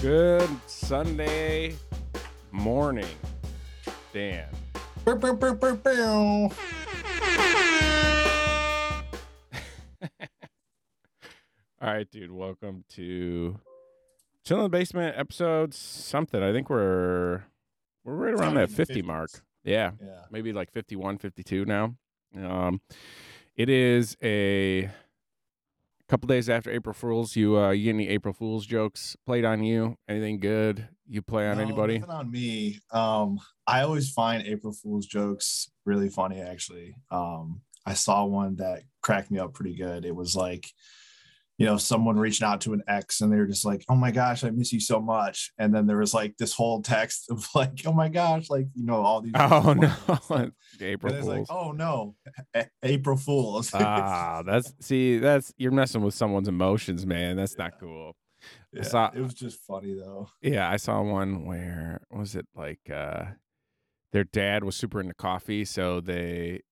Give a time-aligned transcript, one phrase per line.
[0.00, 1.74] Good Sunday
[2.52, 3.04] morning,
[4.14, 4.46] Dan.
[5.04, 6.50] Bow, bow, bow, bow, bow.
[11.82, 12.30] All right, dude.
[12.30, 13.58] Welcome to
[14.44, 16.42] Chill in the Basement episode something.
[16.42, 17.42] I think we're
[18.04, 19.30] we're right around that 50 mark.
[19.64, 20.22] Yeah, Yeah.
[20.30, 21.94] maybe like 51, 52 now.
[22.34, 22.80] Um,
[23.54, 24.88] it is a
[26.10, 27.36] couple days after April Fools.
[27.36, 29.96] You uh, you get any April Fools jokes played on you?
[30.08, 32.02] Anything good you play on No, anybody?
[32.08, 32.80] On me.
[32.90, 36.40] Um, I always find April Fool's jokes really funny.
[36.40, 40.04] Actually, um, I saw one that cracked me up pretty good.
[40.04, 40.66] It was like,
[41.60, 44.10] you know, someone reaching out to an ex, and they were just like, "Oh my
[44.10, 47.46] gosh, I miss you so much." And then there was like this whole text of
[47.54, 50.50] like, "Oh my gosh, like you know, all these." Oh no,
[50.80, 51.48] April it's like, Fools.
[51.50, 52.16] "Oh no,
[52.54, 57.36] A- April Fools." ah, that's see, that's you're messing with someone's emotions, man.
[57.36, 58.16] That's not cool.
[58.72, 60.30] yeah, saw- it was just funny though.
[60.40, 63.24] Yeah, I saw one where was it like uh
[64.12, 66.62] their dad was super into coffee, so they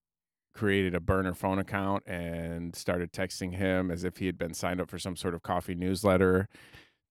[0.59, 4.81] created a burner phone account and started texting him as if he had been signed
[4.81, 6.49] up for some sort of coffee newsletter,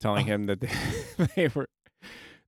[0.02, 0.60] telling him that
[1.18, 1.70] they, they were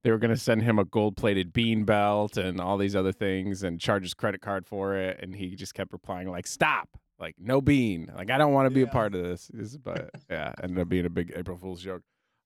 [0.03, 3.63] they were going to send him a gold-plated bean belt and all these other things
[3.63, 5.19] and charge his credit card for it.
[5.21, 6.89] And he just kept replying like stop!
[7.17, 8.11] Like no bean.
[8.15, 10.89] Like i don't want to be a part of this, This but yeah ended up
[10.89, 12.01] being a big april fool's joke.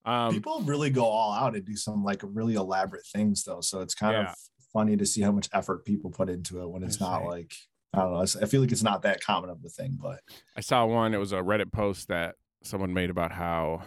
[0.05, 3.61] Um people really go all out and do some like really elaborate things though.
[3.61, 4.29] So it's kind Yeah.
[4.31, 4.35] of
[4.73, 7.29] funny to see how much effort people put into it when it's That's not right.
[7.29, 7.53] like
[7.93, 10.19] i don't know i feel like it's not that common of a thing but
[10.55, 11.13] I saw one.
[11.13, 13.83] It was a Reddit post that someone made about how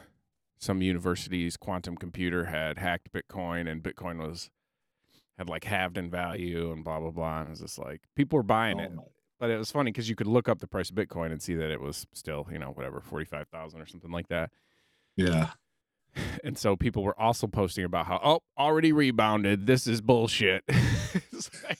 [0.58, 4.50] some university's quantum computer had hacked Bitcoin and Bitcoin was
[5.38, 7.38] had like halved in value and blah blah blah.
[7.40, 9.02] And it was just like people were buying oh it, my-
[9.38, 11.54] but it was funny because you could look up the price of Bitcoin and see
[11.54, 14.50] that it was still you know whatever forty five thousand or something like that.
[15.16, 15.50] yeah
[16.42, 19.66] And so people were also posting about how oh already rebounded.
[19.66, 20.64] This is bullshit.
[21.68, 21.78] Like-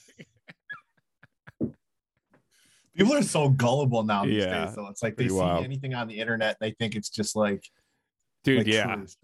[2.97, 5.63] people are so gullible now these Yeah, days though it's like they see wild.
[5.63, 7.63] anything on the internet they think it's just like
[8.43, 8.95] dude, like yeah.
[8.95, 9.15] truth.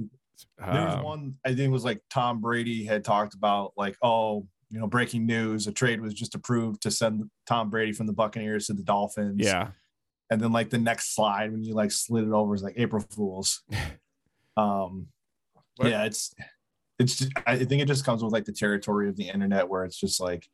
[0.59, 3.95] there was Um, one i think it was like tom brady had talked about like
[4.01, 8.07] oh you know breaking news a trade was just approved to send tom brady from
[8.07, 9.67] the buccaneers to the dolphins yeah.
[10.29, 13.03] and then like the next slide when you like slid it over is like April
[13.11, 13.61] Fools.
[14.57, 15.07] um,
[15.77, 15.89] What?
[15.89, 16.33] yeah, it's
[16.99, 19.83] it's just, I think it just comes with like the territory of the internet where
[19.83, 20.47] it's just like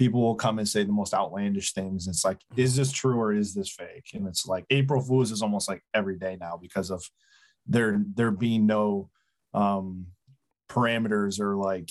[0.00, 2.08] people will come and say the most outlandish things.
[2.08, 4.12] It's like, is this true or is this fake?
[4.14, 7.04] And it's like April Fools is almost like every day now because of
[7.66, 9.10] there there being no
[9.52, 10.06] um
[10.70, 11.90] parameters or like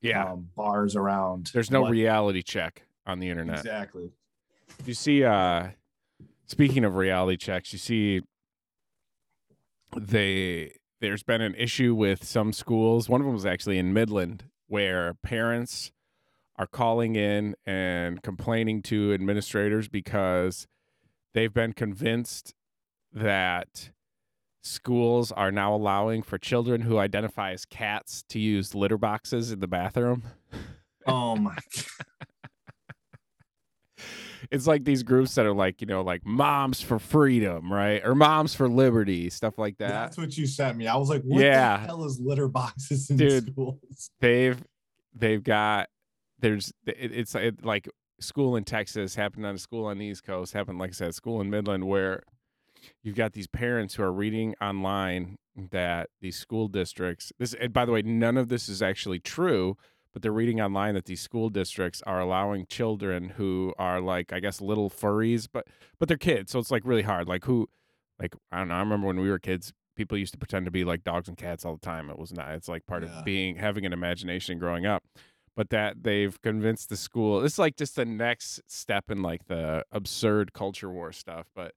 [0.00, 0.32] Yeah.
[0.32, 1.50] um, bars around.
[1.52, 3.58] There's no reality check on the internet.
[3.58, 4.10] exactly.
[4.86, 5.68] You see, uh,
[6.46, 8.22] speaking of reality checks, you see
[9.94, 10.72] they
[11.02, 13.06] there's been an issue with some schools.
[13.10, 15.92] One of them was actually in Midland, where parents
[16.58, 20.66] are calling in and complaining to administrators because
[21.32, 22.54] they've been convinced
[23.12, 23.90] that
[24.62, 29.60] schools are now allowing for children who identify as cats to use litter boxes in
[29.60, 30.24] the bathroom.
[31.06, 31.56] Oh my
[34.50, 38.14] it's like these groups that are like you know like moms for freedom right or
[38.14, 40.86] moms for liberty stuff like that That's what you sent me.
[40.86, 41.78] I was like, what Yeah.
[41.78, 43.50] the hell is litter boxes in Dude.
[43.52, 44.10] schools?
[44.20, 44.62] they've
[45.14, 45.88] they've got
[46.38, 47.88] there's it, it's it, like
[48.20, 51.14] school in texas happened on a school on the east coast happened like i said
[51.14, 52.22] school in midland where
[53.02, 55.36] you've got these parents who are reading online
[55.70, 59.76] that these school districts this and by the way none of this is actually true
[60.12, 64.40] but they're reading online that these school districts are allowing children who are like i
[64.40, 65.66] guess little furries but
[65.98, 67.68] but they're kids so it's like really hard like who
[68.20, 70.70] like i don't know i remember when we were kids people used to pretend to
[70.70, 73.18] be like dogs and cats all the time it was not it's like part Yeah.
[73.18, 75.02] of being having an imagination growing up
[75.58, 79.84] but that they've convinced the school it's like just the next step in like the
[79.90, 81.72] absurd culture war stuff but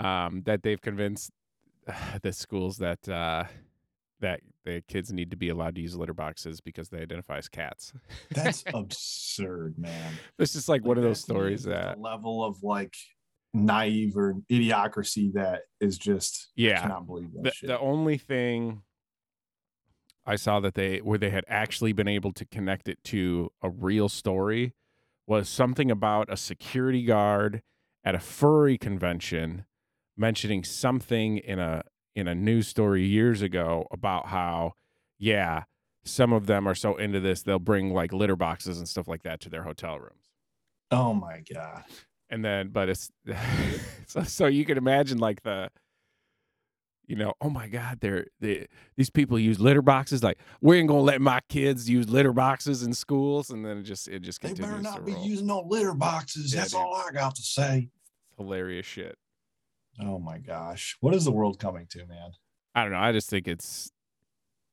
[0.00, 1.30] um that they've convinced
[2.22, 3.44] the schools that uh
[4.20, 7.46] that the kids need to be allowed to use litter boxes because they identify as
[7.46, 7.92] cats
[8.30, 10.14] That's absurd, man.
[10.38, 12.94] it's just like, one of those that to me stories that a level of like
[13.52, 16.78] naive or idiocracy that is just yeah.
[16.78, 18.80] I cannot believe that the, the only thing
[20.26, 23.70] I saw that they where they had actually been able to connect it to a
[23.70, 24.74] real story
[25.26, 27.62] was something about a security guard
[28.04, 29.64] at a furry convention
[30.16, 31.82] mentioning something in a
[32.14, 34.72] in a news story years ago about how
[35.18, 35.64] yeah
[36.04, 39.22] some of them are so into this they'll bring like litter boxes and stuff like
[39.22, 40.30] that to their hotel rooms
[40.90, 41.82] oh my god.
[42.30, 43.10] and then but it's
[44.06, 45.68] so, so you can imagine like the
[47.06, 48.66] you know, oh my God, they're they
[48.96, 50.22] these people use litter boxes.
[50.22, 53.82] Like we ain't gonna let my kids use litter boxes in schools, and then it
[53.82, 55.24] just it just They continues better to not be roll.
[55.26, 56.52] using no litter boxes.
[56.54, 56.80] Yeah, That's dude.
[56.80, 57.90] all I got to say.
[58.38, 59.16] Hilarious shit.
[60.00, 60.96] Oh my gosh.
[61.00, 62.32] What is the world coming to, man?
[62.74, 62.98] I don't know.
[62.98, 63.92] I just think it's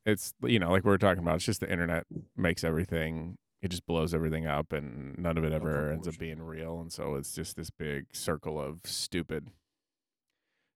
[0.05, 1.35] it's you know like we were talking about.
[1.35, 2.05] It's just the internet
[2.35, 3.37] makes everything.
[3.61, 6.81] It just blows everything up, and none of it ever ends up being real.
[6.81, 9.49] And so it's just this big circle of stupid.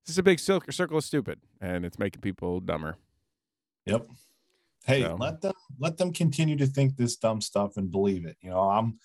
[0.05, 2.95] It's is a big cir- circle of stupid, and it's making people dumber.
[3.87, 4.07] Yep.
[4.85, 8.37] Hey, So- let them let them continue to think this dumb stuff and believe it.
[8.39, 8.99] You know, I'm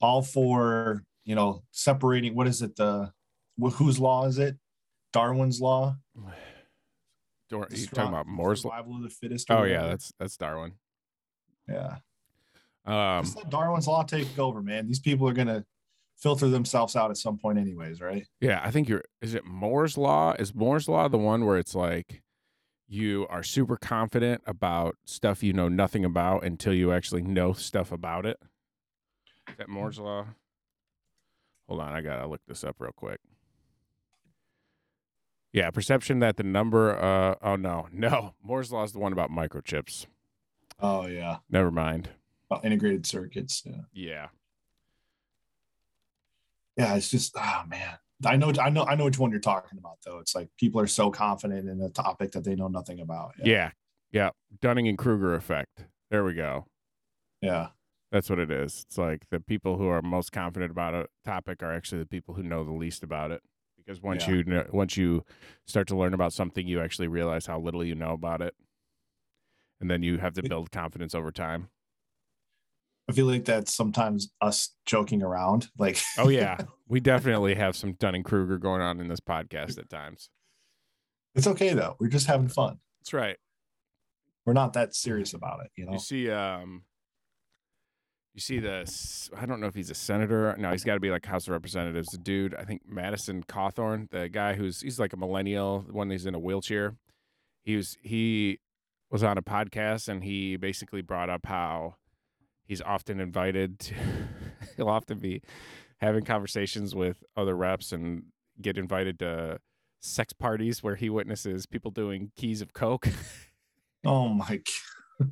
[0.00, 2.34] all for you know separating.
[2.34, 2.74] What is it?
[2.74, 3.12] The
[3.62, 4.56] wh- whose law is it?
[5.12, 5.96] Darwin's law.
[7.48, 8.64] Dor- you talking about Moore's?
[8.64, 8.72] law?
[8.72, 9.50] survival of the fittest.
[9.52, 10.72] Oh yeah, that's that's Darwin.
[11.68, 11.98] yeah.
[12.86, 14.88] Um, Just let Darwin's law take over, man.
[14.88, 15.64] These people are gonna
[16.20, 18.26] filter themselves out at some point, anyways, right?
[18.40, 19.04] Yeah, I think you're.
[19.20, 20.34] Is it Moore's law?
[20.38, 22.22] Is Moore's law the one where it's like
[22.88, 27.90] you are super confident about stuff you know nothing about until you actually know stuff
[27.92, 28.38] about it?
[29.48, 30.26] Is that Moore's law?
[31.68, 33.20] Hold on, I gotta look this up real quick.
[35.52, 36.96] Yeah, perception that the number.
[36.96, 40.06] Uh, oh no, no, Moore's law is the one about microchips.
[40.78, 42.10] Oh yeah, Never mind.
[42.50, 43.62] Well, integrated circuits.
[43.64, 43.82] Yeah.
[43.92, 44.26] Yeah,
[46.80, 47.98] yeah, it's just oh man.
[48.24, 50.18] I know I know I know which one you're talking about though.
[50.18, 53.32] It's like people are so confident in a topic that they know nothing about.
[53.42, 53.70] yeah,
[54.12, 54.30] yeah.
[54.60, 55.84] Dunning and Kruger effect.
[56.10, 56.66] There we go.
[57.40, 57.68] Yeah.
[58.12, 58.84] That's what it is.
[58.88, 62.34] It's like the people who are most confident about a topic are actually the people
[62.34, 63.40] who know the least about it.
[63.76, 64.34] Because once Yeah.
[64.34, 65.24] you know, once you
[65.66, 68.54] start to learn about something, you actually realize how little you know about it,
[69.80, 71.70] and then you have to build confidence over time.
[73.10, 75.68] I feel like that's sometimes us joking around.
[75.76, 76.58] Like Oh yeah,
[76.88, 80.30] we definitely have some Dunning Kruger going on in this podcast at times.
[81.34, 81.96] it's okay though.
[81.98, 82.78] We're just having fun.
[83.00, 83.36] That's right.
[84.46, 85.92] We're not that serious about it, you know.
[85.92, 86.84] You see, um,
[88.34, 88.90] you see the.
[89.36, 90.54] I don't know if he's a senator.
[90.56, 92.08] No, he's got to be like House of Representatives.
[92.08, 96.10] The dude, I think Madison Cawthorn, the guy who's he's like a millennial, the one
[96.10, 96.96] who's in a wheelchair.
[97.64, 98.60] He was he
[99.10, 101.96] was on a podcast and he basically brought up how
[102.70, 103.94] he's often invited to.
[104.76, 105.42] he'll often be
[105.98, 108.22] having conversations with other reps and
[108.62, 109.58] get invited to
[109.98, 113.08] sex parties where he witnesses people doing keys of coke.
[114.02, 114.62] Oh my
[115.18, 115.30] god.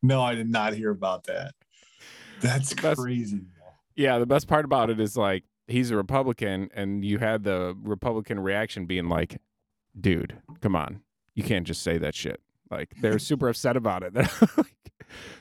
[0.00, 1.54] No, I did not hear about that.
[2.40, 3.40] That's That's- crazy.
[3.96, 7.76] Yeah, the best part about it is like he's a Republican, and you had the
[7.82, 9.40] Republican reaction being like,
[10.00, 11.00] "Dude, come on,
[11.34, 12.40] you can't just say that shit."
[12.72, 14.14] Like they're super upset about it.
[14.56, 14.92] Like,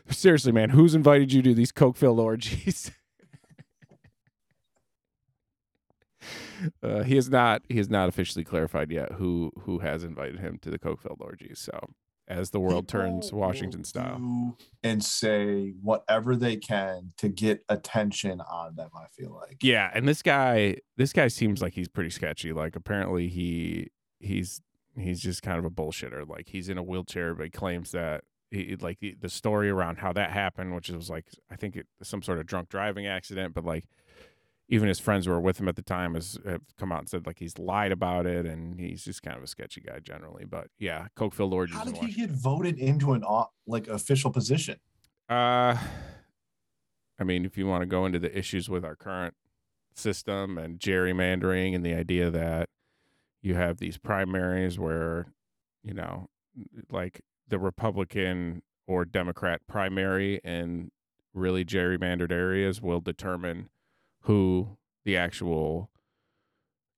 [0.09, 2.91] Seriously, man, who's invited you to these coke-filled orgies?
[6.83, 7.61] uh, he is not.
[7.69, 11.59] He has not officially clarified yet who who has invited him to the coke-filled orgies.
[11.59, 11.93] So,
[12.27, 18.75] as the world turns Washington style, And say whatever they can to get attention on
[18.75, 19.57] them, I feel like.
[19.61, 22.51] Yeah, and this guy, this guy seems like he's pretty sketchy.
[22.51, 23.87] Like apparently he
[24.19, 24.61] he's
[24.97, 26.27] he's just kind of a bullshitter.
[26.27, 30.11] Like he's in a wheelchair, but he claims that he like the, story around how
[30.13, 33.53] that happened, which was like I think it, some sort of drunk driving accident.
[33.53, 33.85] But like
[34.67, 37.09] even his friends who were with him at the time has have come out and
[37.09, 40.45] said like he's lied about it, and he's just kind of a sketchy guy generally.
[40.45, 41.77] But yeah, coke filled orgies.
[41.77, 43.23] How did he get voted into an
[43.65, 44.77] like official position?
[45.29, 45.77] Uh,
[47.17, 49.35] I mean, if you want to go into the issues with our current
[49.95, 52.69] system and gerrymandering and the idea that
[53.41, 55.33] you have these primaries where,
[55.83, 56.29] you know,
[56.89, 60.91] like the Republican or Democrat primary in
[61.33, 63.69] really gerrymandered areas will determine
[64.21, 65.89] who the actual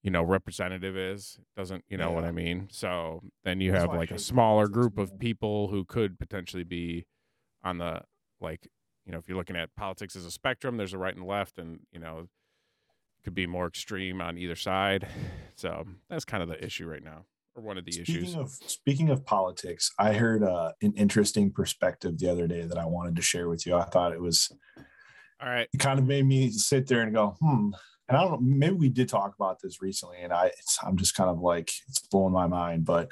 [0.02, 2.68] you know representative is doesn't you know what i mean?
[2.72, 7.06] So then you That's have like a smaller group of people who could potentially be
[7.64, 8.02] on the
[8.42, 8.68] like
[9.06, 11.58] you know if you're looking at politics as a spectrum there's a right and left
[11.58, 12.28] and you know
[13.24, 15.08] could be more extreme on either side
[15.56, 17.26] so that's kind of the issue right now
[17.56, 21.52] or one of the issues Speaking of speaking of politics, I heard uh, an interesting
[21.52, 23.76] perspective the other day that I wanted to share with you.
[23.76, 24.52] I thought it was
[25.42, 27.70] all right it kind of made me sit there and go, hmm.
[28.10, 30.98] And I don't know, maybe we did talk about this recently, and I it's, I'm
[30.98, 32.86] just kind of like it's blowing my mind.
[32.86, 33.10] But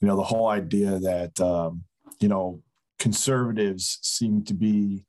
[0.00, 1.84] you know, the whole idea that um,
[2.18, 2.60] you know
[2.98, 5.04] conservatives seem to be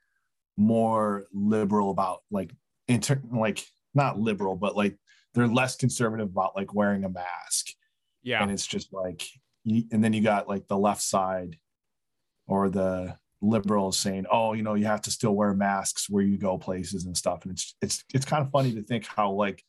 [0.55, 2.51] more liberal about like
[2.87, 4.97] inter like not liberal, but like
[5.33, 7.67] they're less conservative about like wearing a mask.
[8.21, 8.41] Yeah.
[8.41, 9.25] And it's just like
[9.65, 11.57] and then you got like the left side
[12.47, 16.37] or the liberals saying oh you know you have to still wear masks where you
[16.37, 17.43] go places and stuff.
[17.43, 19.63] And it's it's it's kind of funny to think how like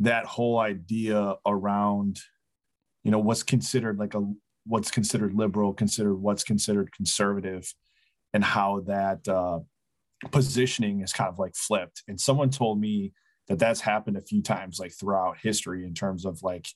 [0.00, 2.20] that whole idea around
[3.02, 4.22] you know what's considered like a
[4.66, 7.72] what's considered liberal considered what's considered conservative
[8.34, 9.60] and how that uh,
[10.32, 13.12] positioning is kind of like flipped and someone told me
[13.48, 16.68] that that's happened a few times like throughout history in terms of like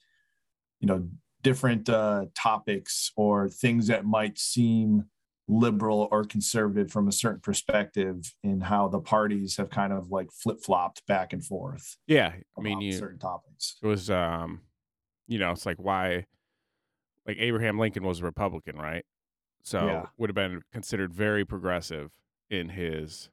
[0.80, 1.08] you know
[1.42, 5.04] different uh, topics or things that might seem
[5.48, 10.30] liberal or conservative from a certain perspective in how the parties have kind of like
[10.30, 14.60] flip-flopped back and forth Yeah, I mean, you certain topics it was um,
[15.26, 16.26] you know, it's like why,
[17.26, 19.04] like Abraham Lincoln was a Republican, right?
[19.62, 20.06] So Yeah.
[20.18, 22.12] would have been considered very progressive
[22.50, 23.30] in his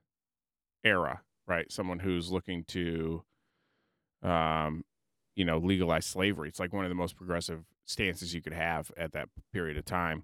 [0.84, 1.72] era, right?
[1.72, 3.24] Someone who's looking to,
[4.24, 4.84] um,
[5.36, 6.50] you know, legalize slavery.
[6.50, 9.86] It's like one of the most progressive stances you could have at that period of
[9.86, 10.24] time.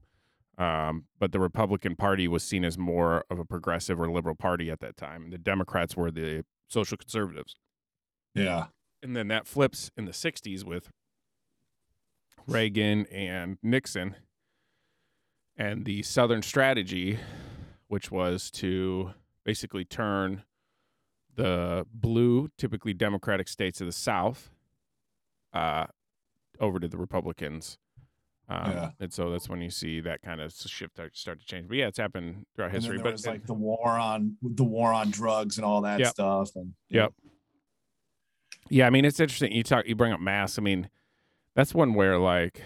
[0.57, 4.69] Um, but the Republican Party was seen as more of a progressive or liberal party
[4.69, 5.23] at that time.
[5.23, 7.55] And the Democrats were the social conservatives.
[8.35, 8.65] yeah
[9.01, 10.91] And then that flips in the 60s with
[12.47, 14.15] Reagan and Nixon
[15.55, 17.19] and the Southern strategy,
[17.93, 19.11] which was to
[19.43, 20.41] basically turn
[21.35, 24.49] the blue, typically Democratic states of the South,
[25.53, 25.85] uh,
[26.59, 27.77] over to the Republicans.
[28.49, 28.91] Um, Yeah.
[28.99, 31.67] And so that's when you see that kind of shift start- start to change.
[31.67, 32.97] But yeah, it's happened throughout and history.
[32.97, 36.09] But was like the war on the war on drugs and all that Yep.
[36.09, 37.13] stuff and Yep.
[38.71, 39.51] Yeah, I mean it's interesting.
[39.51, 40.57] You talk, you bring up mass.
[40.57, 40.89] I mean,
[41.53, 42.59] that's one where like,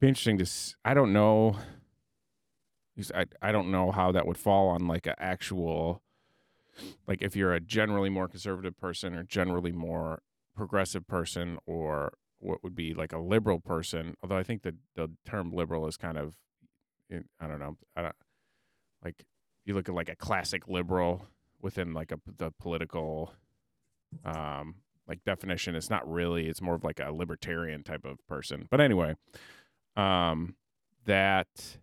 [0.00, 0.46] be interesting to.
[0.84, 1.56] I don't know.
[3.14, 6.02] I I don't know how that would fall on like an actual,
[7.06, 10.22] like if you're a generally more conservative person or generally more
[10.54, 14.14] progressive person or what would be like a liberal person.
[14.22, 16.34] Although I think the the term liberal is kind of,
[17.10, 17.76] I don't know.
[17.94, 18.16] I don't
[19.04, 19.24] like
[19.64, 21.26] you look at like a classic liberal
[21.60, 23.32] within like a the political
[24.24, 24.76] um
[25.08, 28.80] like definition it's not really it's more of like a libertarian type of person but
[28.80, 29.14] anyway
[29.96, 30.54] um
[31.04, 31.78] that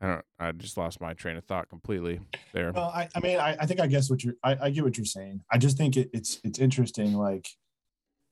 [0.00, 2.20] i don't i just lost my train of thought completely
[2.52, 4.84] there Well, I, I mean, I, I think I guess what you're, I, I get
[4.84, 5.42] what you're saying.
[5.50, 7.48] I just think it, it's, it's interesting, like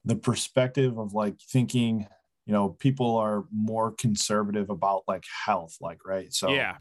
[0.04, 2.06] the perspective of like thinking,
[2.46, 6.32] you know, people are more conservative about like health, like, right.
[6.32, 6.78] So, yeah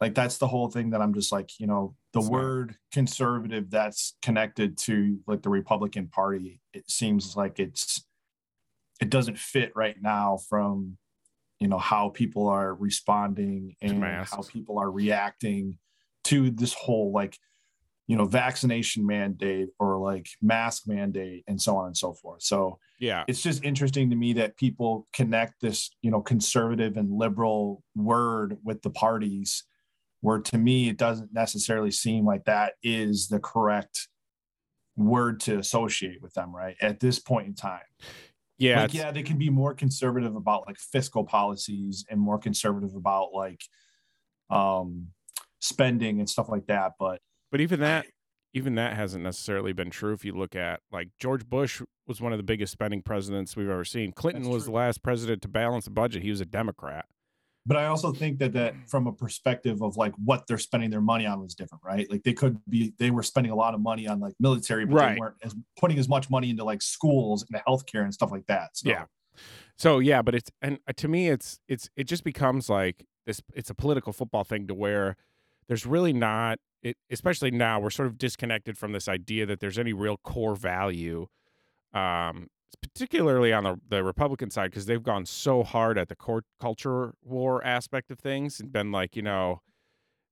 [0.00, 3.70] like, that's the whole thing that I'm just like, you know, the not- word conservative
[3.70, 8.04] that's connected to like the Republican Party, it seems like it's,
[9.00, 10.98] it doesn't fit right now from,
[11.60, 15.78] you know, how people are responding and how people are reacting
[16.24, 17.38] to this whole like
[18.06, 22.42] you know vaccination mandate or like mask mandate and so on and so forth.
[22.42, 23.24] So yeah.
[23.28, 28.56] it's just interesting to me that people connect this you know conservative and liberal word
[28.64, 29.64] with the parties
[30.20, 34.08] where to me it doesn't necessarily seem like that is the correct
[34.96, 37.80] word to associate with them right at this point in time
[38.58, 42.94] yeah like yeah they can be more conservative about like fiscal policies and more conservative
[42.94, 43.62] about like
[44.50, 45.08] um
[45.60, 48.06] spending and stuff like that but but even that
[48.54, 52.32] even that hasn't necessarily been true if you look at like george bush was one
[52.32, 54.12] of the biggest spending presidents we've ever seen.
[54.12, 56.22] Clinton was the last president to balance a budget.
[56.22, 57.04] He was a democrat
[57.66, 61.00] but i also think that that from a perspective of like what they're spending their
[61.00, 63.80] money on was different right like they could be they were spending a lot of
[63.80, 65.14] money on like military but Right.
[65.14, 68.46] they weren't as putting as much money into like schools and healthcare and stuff like
[68.46, 69.04] that so Yeah.
[69.76, 73.40] So yeah, but it's and uh, to me it's it's it just becomes like this
[73.54, 75.14] it's a political football thing to where
[75.68, 79.78] there's really not it especially now we're sort of disconnected from this idea that there's
[79.78, 81.28] any real core value
[81.94, 82.48] um
[82.82, 87.14] particularly on the, the Republican side because they've gone so hard at the court culture
[87.22, 89.62] war aspect of things and been like, you know,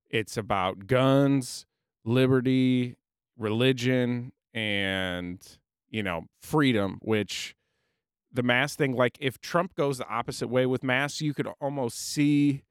[0.09, 1.65] it's about guns,
[2.05, 2.95] liberty,
[3.37, 5.57] religion and
[5.89, 7.55] you know, freedom which
[8.31, 11.97] the mask thing like if trump goes the opposite way with masks you could almost
[11.97, 12.61] see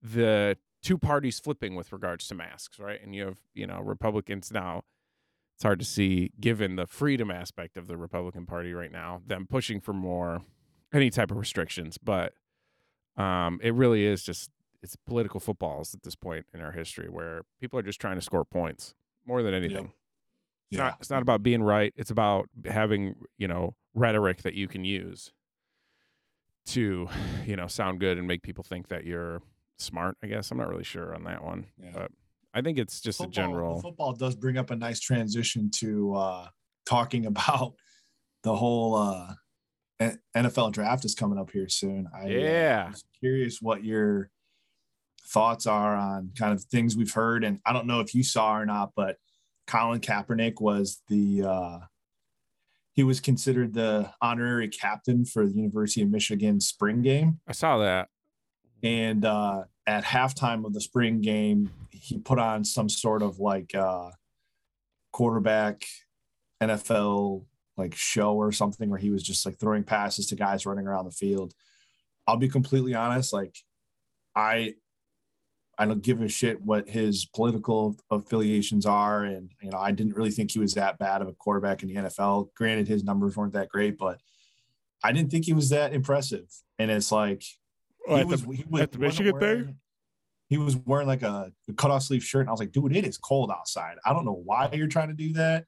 [0.00, 3.02] the two parties flipping with regards to masks right?
[3.02, 4.82] And you have you know republicans now
[5.60, 9.46] it's hard to see given the freedom aspect of the republican party right now them
[9.46, 10.42] pushing for more
[10.92, 12.32] any type of restrictions but
[13.16, 14.50] um it really is just
[14.82, 18.22] it's political footballs at this point in our history where people are just trying to
[18.22, 18.94] score points
[19.26, 19.92] more than anything
[20.70, 21.92] it's yeah not it's not about being right.
[21.96, 25.32] It's about having, you know, rhetoric that you can use
[26.66, 27.08] to,
[27.44, 29.42] you know, sound good and make people think that you're
[29.78, 30.50] smart, I guess.
[30.50, 31.66] I'm not really sure on that one.
[31.82, 31.90] Yeah.
[31.92, 32.12] But
[32.52, 36.14] I think it's just football, a general football does bring up a nice transition to
[36.14, 36.48] uh
[36.86, 37.74] talking about
[38.42, 39.32] the whole uh
[40.34, 42.08] NFL draft is coming up here soon.
[42.14, 42.88] I uh, Yeah.
[42.90, 44.30] was curious what your
[45.28, 47.44] thoughts are on kind of things we've heard.
[47.44, 49.16] And I don't know if you saw or not, but
[49.66, 51.78] Colin Kaepernick was the uh
[52.94, 57.38] he was considered the honorary captain for the University of Michigan spring game.
[57.46, 58.08] I saw that.
[58.82, 63.74] And uh, at halftime of the spring game, he put on some sort of like
[63.74, 64.10] uh,
[65.12, 65.84] quarterback
[66.62, 67.44] NFL
[67.76, 71.06] like show or something where he was just like throwing passes to guys running around
[71.06, 71.54] the field.
[72.24, 73.56] I'll be completely honest, like
[74.36, 74.74] I
[75.76, 79.24] I don't give a shit what his political affiliations are.
[79.24, 81.88] And, you know, I didn't really think he was that bad of a quarterback in
[81.88, 82.54] the NFL.
[82.54, 84.20] Granted, his numbers weren't that great, but
[85.02, 86.44] I didn't think he was that impressive.
[86.78, 87.42] And it's like,
[88.10, 89.76] oh, he, was, the, he was, at the Michigan wearing, thing?
[90.48, 92.42] He was wearing like a, a cutoff sleeve shirt.
[92.42, 93.96] And I was like, dude, it is cold outside.
[94.04, 95.64] I don't know why you're trying to do that.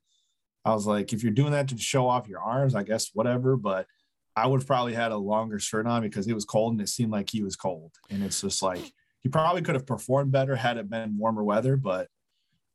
[0.65, 3.57] I was like, if you're doing that to show off your arms, I guess whatever.
[3.57, 3.87] But
[4.37, 6.89] I would have probably had a longer shirt on because it was cold and it
[6.89, 7.93] seemed like he was cold.
[8.11, 11.77] And it's just like, he probably could have performed better had it been warmer weather,
[11.77, 12.09] but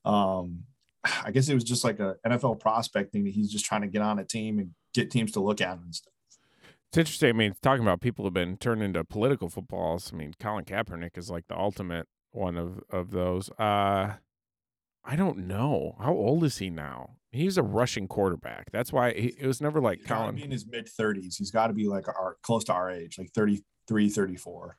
[0.06, 0.64] um,
[1.24, 3.88] I guess it was just like a NFL prospect thing that he's just trying to
[3.88, 6.14] get on a team and get teams to look at him and stuff.
[6.98, 7.30] It's interesting.
[7.30, 10.12] I mean, talking about people who've been turned into political footballs.
[10.12, 13.52] I mean, Colin Kaepernick is like the ultimate one of of those.
[13.52, 14.14] Uh,
[15.06, 17.18] I don't know how old is he now.
[17.32, 18.72] He's a rushing quarterback.
[18.72, 20.34] That's why he, it was never like he's Colin.
[20.34, 21.38] Be in his mid thirties.
[21.38, 24.78] He's got to be like our close to our age, like 33, 34.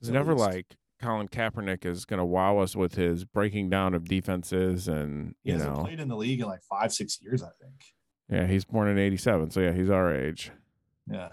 [0.00, 0.46] It's never least.
[0.46, 0.66] like
[1.02, 5.52] Colin Kaepernick is going to wow us with his breaking down of defenses and you
[5.52, 7.74] he know played in the league in like five six years I think.
[8.30, 10.50] Yeah, he's born in '87, so yeah, he's our age.
[11.06, 11.32] Yeah,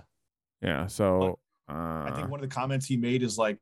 [0.61, 0.87] yeah.
[0.87, 1.39] So
[1.69, 3.57] uh, I think one of the comments he made is like,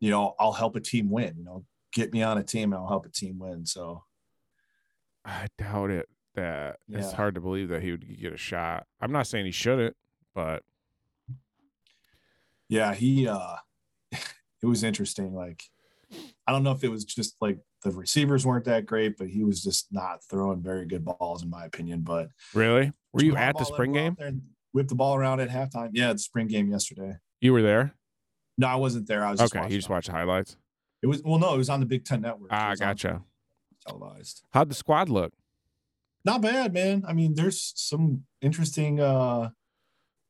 [0.00, 1.34] you know, I'll help a team win.
[1.38, 3.66] You know, get me on a team and I'll help a team win.
[3.66, 4.04] So
[5.24, 6.08] I doubt it.
[6.34, 6.98] That yeah.
[6.98, 8.86] it's hard to believe that he would get a shot.
[9.00, 9.96] I'm not saying he shouldn't,
[10.34, 10.62] but
[12.68, 13.56] yeah, he uh
[14.12, 15.34] it was interesting.
[15.34, 15.62] Like,
[16.46, 19.44] I don't know if it was just like the receivers weren't that great, but he
[19.44, 22.00] was just not throwing very good balls, in my opinion.
[22.00, 24.16] But really, were you at the spring game?
[24.76, 25.88] Whip the ball around at halftime.
[25.94, 27.14] Yeah, the spring game yesterday.
[27.40, 27.94] You were there?
[28.58, 29.24] No, I wasn't there.
[29.24, 29.62] I was okay.
[29.70, 30.58] you just watched highlights.
[31.02, 32.50] It was well, no, it was on the Big Ten Network.
[32.52, 33.22] Ah, gotcha.
[33.88, 34.42] Televised.
[34.52, 35.32] How'd the squad look?
[36.26, 37.04] Not bad, man.
[37.08, 39.48] I mean, there's some interesting uh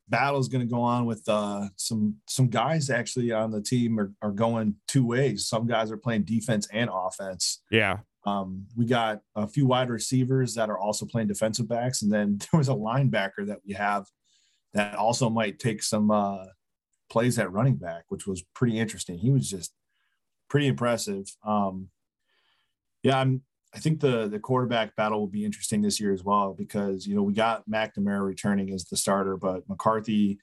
[0.08, 3.98] battle is going to go on with uh, some some guys actually on the team
[3.98, 5.48] are, are going two ways.
[5.48, 7.62] Some guys are playing defense and offense.
[7.72, 7.98] Yeah.
[8.24, 12.38] Um, we got a few wide receivers that are also playing defensive backs, and then
[12.52, 14.06] there was a linebacker that we have
[14.76, 16.44] that also might take some uh,
[17.10, 19.18] plays at running back, which was pretty interesting.
[19.18, 19.72] He was just
[20.48, 21.26] pretty impressive.
[21.44, 21.88] Um,
[23.02, 23.42] yeah, I'm
[23.74, 27.14] I think the the quarterback battle will be interesting this year as well because you
[27.14, 30.38] know we got McNamara returning as the starter, but McCarthy,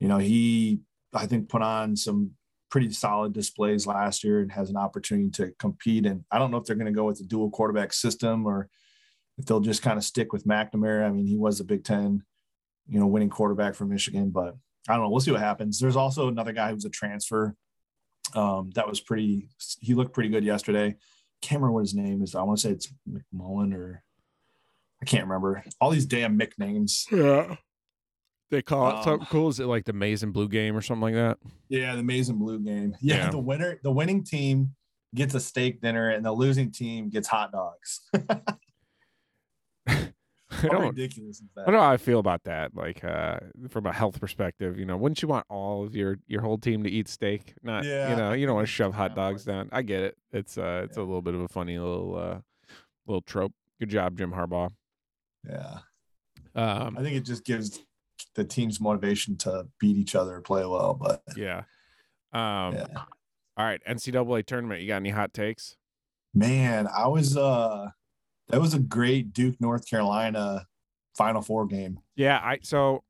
[0.00, 0.80] you know he
[1.14, 2.32] I think put on some
[2.70, 6.04] pretty solid displays last year and has an opportunity to compete.
[6.04, 8.68] And I don't know if they're going to go with the dual quarterback system or
[9.38, 11.06] if they'll just kind of stick with McNamara.
[11.06, 12.22] I mean, he was a Big Ten,
[12.88, 14.56] you know, winning quarterback for Michigan, but
[14.88, 15.10] I don't know.
[15.10, 15.78] We'll see what happens.
[15.78, 17.54] There's also another guy who's a transfer.
[18.34, 19.48] Um, that was pretty.
[19.80, 20.96] He looked pretty good yesterday
[21.40, 22.34] can't remember what his name is.
[22.34, 24.02] I want to say it's McMullen or
[25.00, 25.64] I can't remember.
[25.80, 27.06] All these damn nicknames.
[27.10, 27.56] Yeah.
[28.50, 29.48] They call it um, something cool.
[29.48, 31.38] Is it like the maize and blue game or something like that?
[31.68, 32.96] Yeah, the maize and blue game.
[33.00, 34.74] Yeah, yeah, the winner, the winning team
[35.14, 38.00] gets a steak dinner, and the losing team gets hot dogs.
[40.64, 41.62] I don't, ridiculous is that?
[41.62, 42.74] I don't know how I feel about that.
[42.74, 46.40] Like uh, from a health perspective, you know, wouldn't you want all of your your
[46.40, 47.54] whole team to eat steak?
[47.62, 49.68] Not, yeah, you know, you don't want to shove hot dogs down.
[49.72, 50.16] I get it.
[50.32, 51.02] It's uh, it's yeah.
[51.02, 52.38] a little bit of a funny little uh,
[53.06, 53.52] little trope.
[53.78, 54.70] Good job, Jim Harbaugh.
[55.48, 55.78] Yeah.
[56.54, 57.80] Um, I think it just gives
[58.34, 60.94] the team's motivation to beat each other, play well.
[60.94, 61.62] But yeah.
[62.32, 62.86] Um, yeah.
[63.56, 64.80] All right, NCAA tournament.
[64.82, 65.76] You got any hot takes?
[66.34, 67.88] Man, I was uh
[68.48, 70.66] that was a great Duke North Carolina
[71.16, 72.00] Final Four game.
[72.16, 73.02] Yeah, I so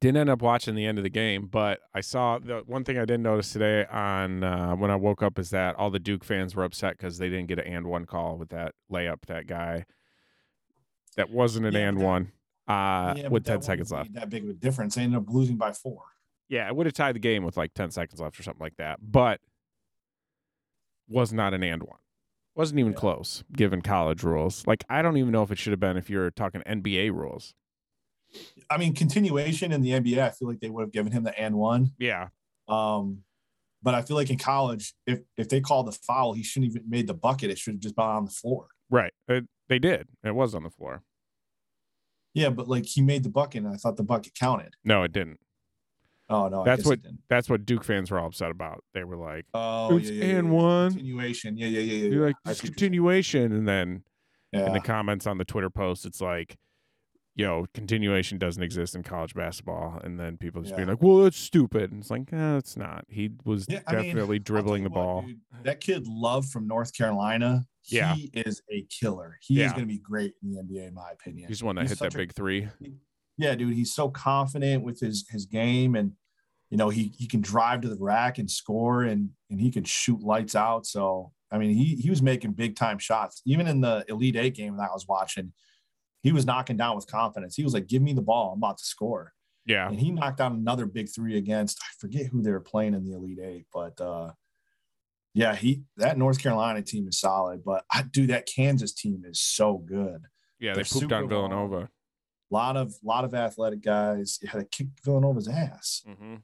[0.00, 2.98] didn't end up watching the end of the game, but I saw the one thing
[2.98, 6.24] I didn't notice today on uh, when I woke up is that all the Duke
[6.24, 9.26] fans were upset because they didn't get an and one call with that layup.
[9.26, 9.86] That guy
[11.16, 12.32] that wasn't an yeah, and that, one
[12.68, 14.12] uh, yeah, with ten seconds left.
[14.14, 14.96] That big of a difference.
[14.96, 16.02] They ended up losing by four.
[16.48, 18.76] Yeah, it would have tied the game with like ten seconds left or something like
[18.76, 19.40] that, but
[21.08, 21.98] was not an and one.
[22.56, 22.98] Wasn't even yeah.
[22.98, 24.66] close, given college rules.
[24.66, 27.54] Like I don't even know if it should have been if you're talking NBA rules.
[28.70, 31.38] I mean, continuation in the NBA, I feel like they would have given him the
[31.38, 31.92] and one.
[31.98, 32.28] Yeah.
[32.66, 33.22] Um,
[33.82, 36.88] but I feel like in college, if if they called the foul, he shouldn't even
[36.88, 37.50] made the bucket.
[37.50, 38.68] It should have just been on the floor.
[38.90, 39.12] Right.
[39.28, 40.08] It, they did.
[40.24, 41.02] It was on the floor.
[42.34, 44.74] Yeah, but like he made the bucket, and I thought the bucket counted.
[44.84, 45.40] No, it didn't.
[46.28, 48.82] Oh no, that's what that's what Duke fans were all upset about.
[48.94, 52.08] They were like, "Oh, it's yeah, yeah, and yeah, one continuation." Yeah, yeah, yeah, yeah.
[52.10, 54.02] You're like this continuation, and then
[54.52, 54.66] Yeah.
[54.66, 56.56] in the comments on the Twitter post, it's like,
[57.36, 61.36] know, continuation doesn't exist in college basketball, and then people just being like, "Well, that's
[61.36, 63.04] stupid." And it's like, no, it's not.
[63.08, 65.22] He was Yeah, I mean, definitely dribbling the what, ball.
[65.22, 68.14] dude, that kid Love from North Carolina, Yeah.
[68.16, 69.38] he is a killer.
[69.42, 69.66] He Yeah.
[69.66, 71.46] is going to be great in the NBA, in my opinion.
[71.46, 72.66] He's the one that He's hit that a- big three.
[73.38, 76.12] Yeah, dude, he's so confident with his his game, and
[76.70, 79.84] you know he he can drive to the rack and score, and and he can
[79.84, 80.86] shoot lights out.
[80.86, 84.54] So I mean, he he was making big time shots, even in the Elite Eight
[84.54, 85.52] game that I was watching.
[86.22, 87.54] He was knocking down with confidence.
[87.54, 89.32] He was like, "Give me the ball, I'm about to score."
[89.66, 92.94] Yeah, and he knocked down another big three against I forget who they were playing
[92.94, 94.32] in the Elite Eight, but uh,
[95.34, 97.62] yeah, he that North Carolina team is solid.
[97.64, 100.22] But I do that Kansas team is so good.
[100.58, 100.72] yeah.
[100.72, 101.76] They they're pooped on Villanova.
[101.76, 101.88] long.
[102.50, 104.38] Lot of lot of athletic guys.
[104.48, 106.04] had they kick Villanova's ass.
[106.06, 106.36] hmm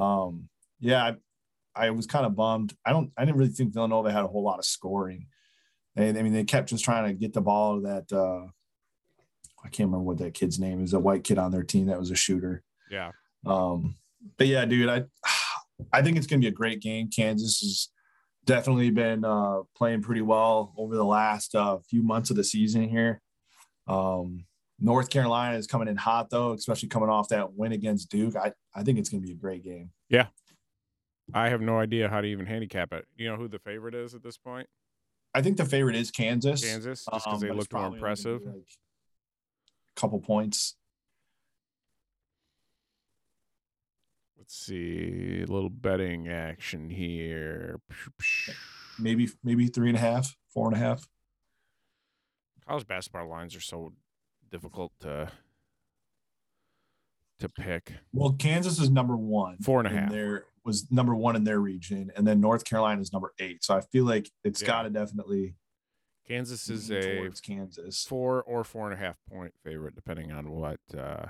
[0.00, 0.48] Um,
[0.80, 1.12] yeah,
[1.76, 2.74] I, I was kind of bummed.
[2.84, 3.10] I don't.
[3.16, 5.26] I didn't really think Villanova had a whole lot of scoring.
[5.96, 8.12] And I mean, they kept just trying to get the ball to that.
[8.12, 8.46] Uh,
[9.64, 10.92] I can't remember what that kid's name is.
[10.92, 12.62] A white kid on their team that was a shooter.
[12.90, 13.12] Yeah,
[13.46, 13.94] Um,
[14.36, 15.04] but yeah, dude, I
[15.92, 17.08] I think it's gonna be a great game.
[17.08, 17.88] Kansas has
[18.44, 22.88] definitely been uh, playing pretty well over the last uh, few months of the season
[22.88, 23.22] here.
[23.88, 24.44] Um,
[24.80, 28.36] North Carolina is coming in hot though, especially coming off that win against Duke.
[28.36, 29.90] I, I think it's gonna be a great game.
[30.08, 30.26] Yeah.
[31.32, 33.06] I have no idea how to even handicap it.
[33.16, 34.68] You know who the favorite is at this point?
[35.32, 36.62] I think the favorite is Kansas.
[36.62, 38.40] Kansas, just because um, they looked more probably only gonna impressive.
[38.44, 38.68] Like
[39.96, 40.76] a couple points.
[44.38, 47.80] Let's see, a little betting action here.
[48.98, 51.08] Maybe maybe three and a half, four and a half.
[52.68, 53.92] College basketball lines are so
[54.54, 55.28] difficult to
[57.40, 57.92] to pick.
[58.12, 59.58] Well, Kansas is number one.
[59.58, 63.12] Four and a in was number one in their region, and then North Carolina is
[63.12, 63.64] number eight.
[63.64, 64.68] So I feel like it's Yeah.
[64.68, 65.56] got to definitely
[66.28, 68.04] Kansas is a Kansas.
[68.04, 71.26] four or four and a half point favorite, depending on what uh,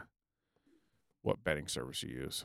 [1.23, 2.45] what betting service you use.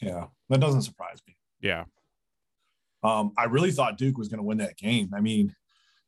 [0.00, 1.36] Yeah, that doesn't surprise me.
[1.60, 1.84] Yeah,
[3.02, 5.12] Um, I really thought Duke was going to win that game.
[5.12, 5.54] I mean,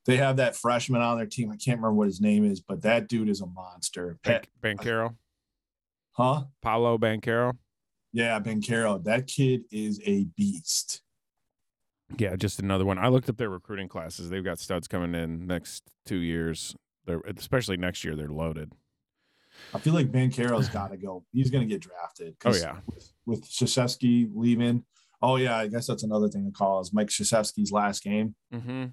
[0.06, 1.50] they have that freshman on their team.
[1.50, 4.18] I can't remember what his name is, but that dude is a monster.
[4.22, 5.16] Pet, Banchero,
[6.12, 6.44] huh?
[6.62, 7.56] Paolo Banchero.
[8.12, 9.02] Yeah, Banchero.
[9.04, 11.02] That kid is a beast.
[12.18, 12.98] Yeah, just another one.
[12.98, 14.30] I looked up their recruiting classes.
[14.30, 16.74] They've got studs coming in next two years.
[17.06, 18.16] They're especially next year.
[18.16, 18.72] They're loaded.
[19.74, 21.24] I feel like Banchero's got to go.
[21.32, 22.36] He's going to get drafted.
[22.44, 24.84] Oh yeah, with, with Krzyzewski leaving.
[25.22, 28.34] Oh yeah, I guess that's another thing to call is Mike Krzyzewski's last game.
[28.52, 28.86] mm-hmm.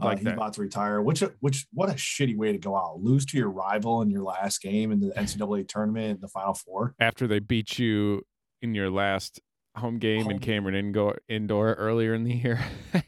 [0.00, 0.34] Uh, Like he's that.
[0.34, 1.00] about to retire.
[1.02, 3.00] Which which what a shitty way to go out.
[3.00, 6.54] Lose to your rival in your last game in the NCAA tournament in the Final
[6.54, 6.94] Four.
[7.00, 8.22] After they beat you
[8.60, 9.40] in your last
[9.76, 12.60] home game in Cameron indoor, indoor earlier in the year.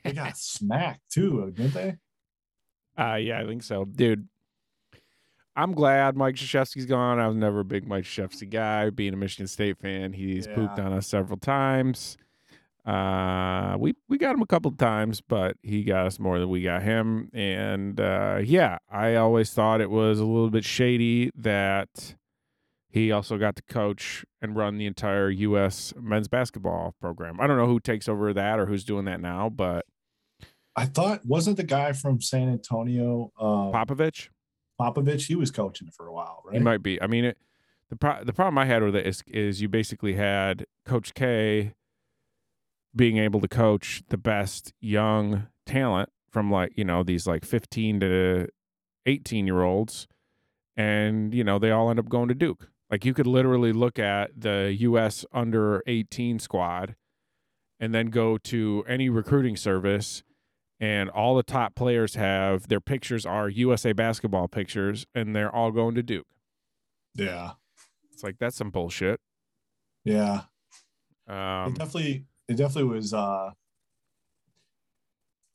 [0.02, 1.96] They got smacked too, didn't they?
[2.96, 3.84] Uh yeah, I think so.
[3.84, 4.28] Dude.
[5.56, 7.20] I'm glad Mike Krzyzewski's gone.
[7.20, 8.90] I was never a big Mike Krzyzewski guy.
[8.90, 12.16] Being a Michigan State fan, he's pooped on us several times.
[12.84, 16.62] Uh we we got him a couple times, but he got us more than we
[16.62, 17.30] got him.
[17.32, 22.14] And uh yeah, I always thought it was a little bit shady that
[22.88, 27.40] he also got to coach and run the entire US men's basketball program.
[27.40, 29.86] I don't know who takes over that or who's doing that now, but
[30.76, 34.28] I thought wasn't the guy from San Antonio uh, Popovich
[34.80, 35.26] Popovich?
[35.26, 36.56] He was coaching for a while, right?
[36.56, 37.00] He might be.
[37.00, 37.38] I mean, it,
[37.90, 41.74] the pro- the problem I had with it is is you basically had Coach K
[42.96, 48.00] being able to coach the best young talent from like you know these like fifteen
[48.00, 48.48] to
[49.06, 50.06] eighteen year olds,
[50.76, 52.68] and you know they all end up going to Duke.
[52.90, 55.24] Like you could literally look at the U.S.
[55.32, 56.94] under eighteen squad,
[57.80, 60.22] and then go to any recruiting service.
[60.80, 65.70] And all the top players have their pictures are USA basketball pictures, and they're all
[65.70, 66.26] going to Duke.
[67.14, 67.52] yeah,
[68.12, 69.20] It's like that's some bullshit.
[70.04, 70.42] yeah.
[71.28, 73.50] Um, definitely, it definitely was uh,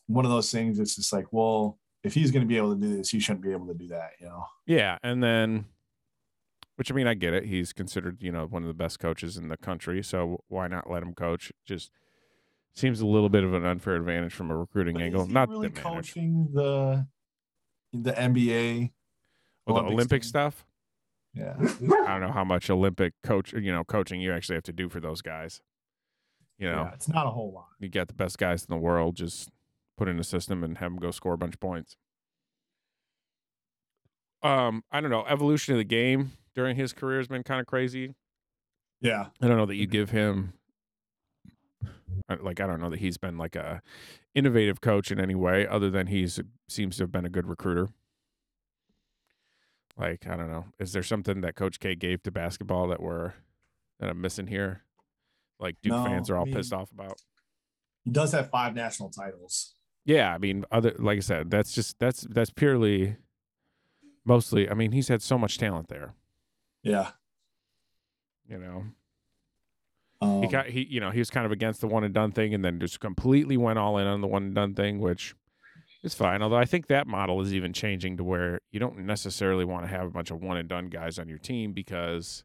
[0.08, 0.80] one of those things.
[0.80, 3.44] It's just like, well, if he's going to be able to do this, he shouldn't
[3.44, 4.12] be able to do that.
[4.20, 4.46] You know?
[4.66, 5.66] yeah, and then,
[6.76, 7.46] which I mean, I get it.
[7.46, 10.90] He's considered, you know, one of the best coaches in the country, so why not
[10.90, 11.52] let him coach?
[11.66, 11.92] Just
[12.74, 15.28] seems a little bit of an unfair advantage from a recruiting But angle.
[15.28, 17.06] Not really the coaching the
[17.94, 18.92] the NBA.
[19.66, 20.30] Well, the Olympic team?
[20.30, 20.66] stuff.
[21.36, 24.74] Yeah, I don't know how much Olympic coach, you know, coaching you actually have to
[24.74, 25.62] do for those guys.
[26.60, 27.68] You know, yeah, it's not a whole lot.
[27.80, 29.16] you got the best guys in the world.
[29.16, 29.50] Just
[29.98, 31.96] put in a system and have them go score a bunch of points.
[34.44, 35.26] Um, I don't know.
[35.28, 38.14] Evolution of the game during his career has been kind of crazy.
[39.02, 40.54] Yeah, I don't know that you give him.
[42.30, 43.82] uh, like I don't know that he's been like a
[44.36, 47.90] innovative coach in any way, other than he's seems to have been a good recruiter.
[49.98, 53.34] Like I don't know, is there something that Coach K gave to basketball that we're
[54.00, 54.84] that I'm missing here?
[55.60, 57.22] Like Duke No, fans are all I mean- pissed off about.
[58.06, 59.76] He does have five national titles.
[60.06, 63.18] Yeah, I mean, other like I said, that's just that's that's purely,
[64.26, 64.70] mostly.
[64.70, 66.14] I mean, he's had so much talent there.
[66.82, 67.12] Yeah.
[68.48, 68.84] You know,
[70.22, 72.32] Um, he got he you know he was kind of against the one and done
[72.32, 75.36] thing, and then just completely went all in on the one and done thing, which
[76.02, 76.42] is fine.
[76.42, 79.88] Although I think that model is even changing to where you don't necessarily want to
[79.90, 82.44] have a bunch of one and done guys on your team because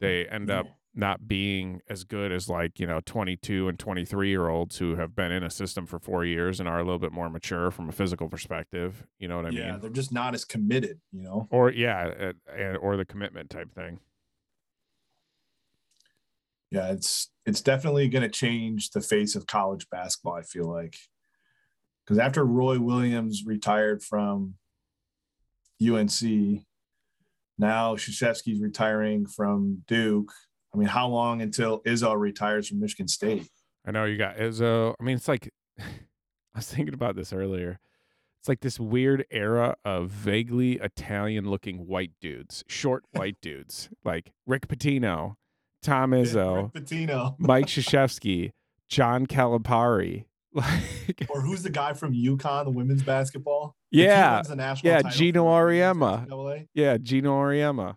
[0.00, 4.48] they end up not being as good as like you know 22 and 23 year
[4.48, 7.12] olds who have been in a system for four years and are a little bit
[7.12, 10.12] more mature from a physical perspective you know what i yeah, mean yeah they're just
[10.12, 11.46] not as committed, you know.
[11.50, 12.32] or yeah
[12.80, 14.00] or the commitment type thing
[16.70, 20.34] Yeah, it's it's definitely going to change the face of college basketball.
[20.34, 20.96] I feel like
[22.04, 24.54] because after Roy Williams retired from
[25.82, 26.62] UNC,
[27.58, 30.32] now Krzyzewski's retiring from Duke.
[30.74, 33.48] I mean, how long until Izzo retires from Michigan State?
[33.86, 35.84] i know you got izzo i mean it's like i
[36.54, 37.78] was thinking about this earlier
[38.40, 44.32] it's like this weird era of vaguely italian looking white dudes short white dudes like
[44.46, 45.34] rick pitino
[45.82, 48.52] tom izzo Rick Pitino, mike Krzyzewski,
[48.88, 53.76] john calipari like or who's the guy from UConn, the women's basketball?
[53.92, 55.44] Yeah the national yeah, Geno.
[55.44, 56.66] NCAA.
[56.74, 57.94] Yeah, Geno Auriemma.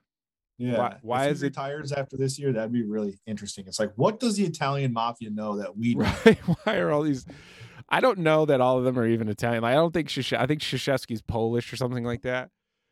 [0.58, 0.78] Yeah.
[0.78, 2.54] Why- why is he it- retires after this year?
[2.54, 3.66] That'd be really interesting.
[3.68, 6.26] It's like, what does the Italian mafia know that we don't?
[6.26, 6.38] Right?
[6.66, 7.26] Why are all these?
[7.90, 9.64] I don't know that all of them are even Italian.
[9.64, 12.50] Like, I don't think Shish- I think Krzyzewski's Polish or something like that.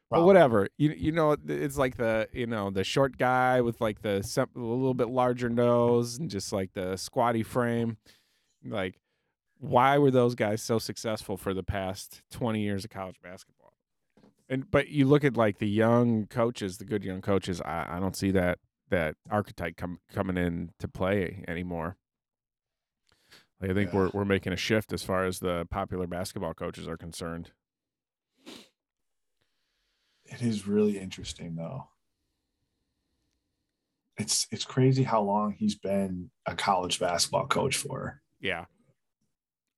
[0.10, 0.68] But whatever.
[0.78, 4.60] You you know it's like the you know the short guy with like the a
[4.60, 7.96] little bit larger nose and just like the squatty frame.
[8.66, 9.00] Like,
[9.58, 13.61] why were those guys so successful for the past twenty years of college basketball?
[14.52, 17.62] And but you look at like the young coaches, the good young coaches.
[17.62, 18.60] I, I don't see that
[18.90, 21.96] that archetype come coming in to play anymore.
[23.62, 23.98] Like, I think Yeah.
[24.00, 27.52] we're we're making a shift as far as the popular basketball coaches are concerned.
[30.26, 31.88] It is really interesting though.
[34.18, 38.22] It's it's crazy how long he's been a college basketball coach for.
[38.42, 38.66] Yeah.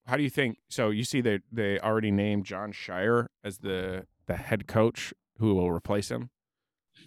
[0.07, 0.57] How do you think?
[0.69, 5.55] So you see they they already named Jon Scheyer as the the head coach who
[5.55, 6.29] will replace him.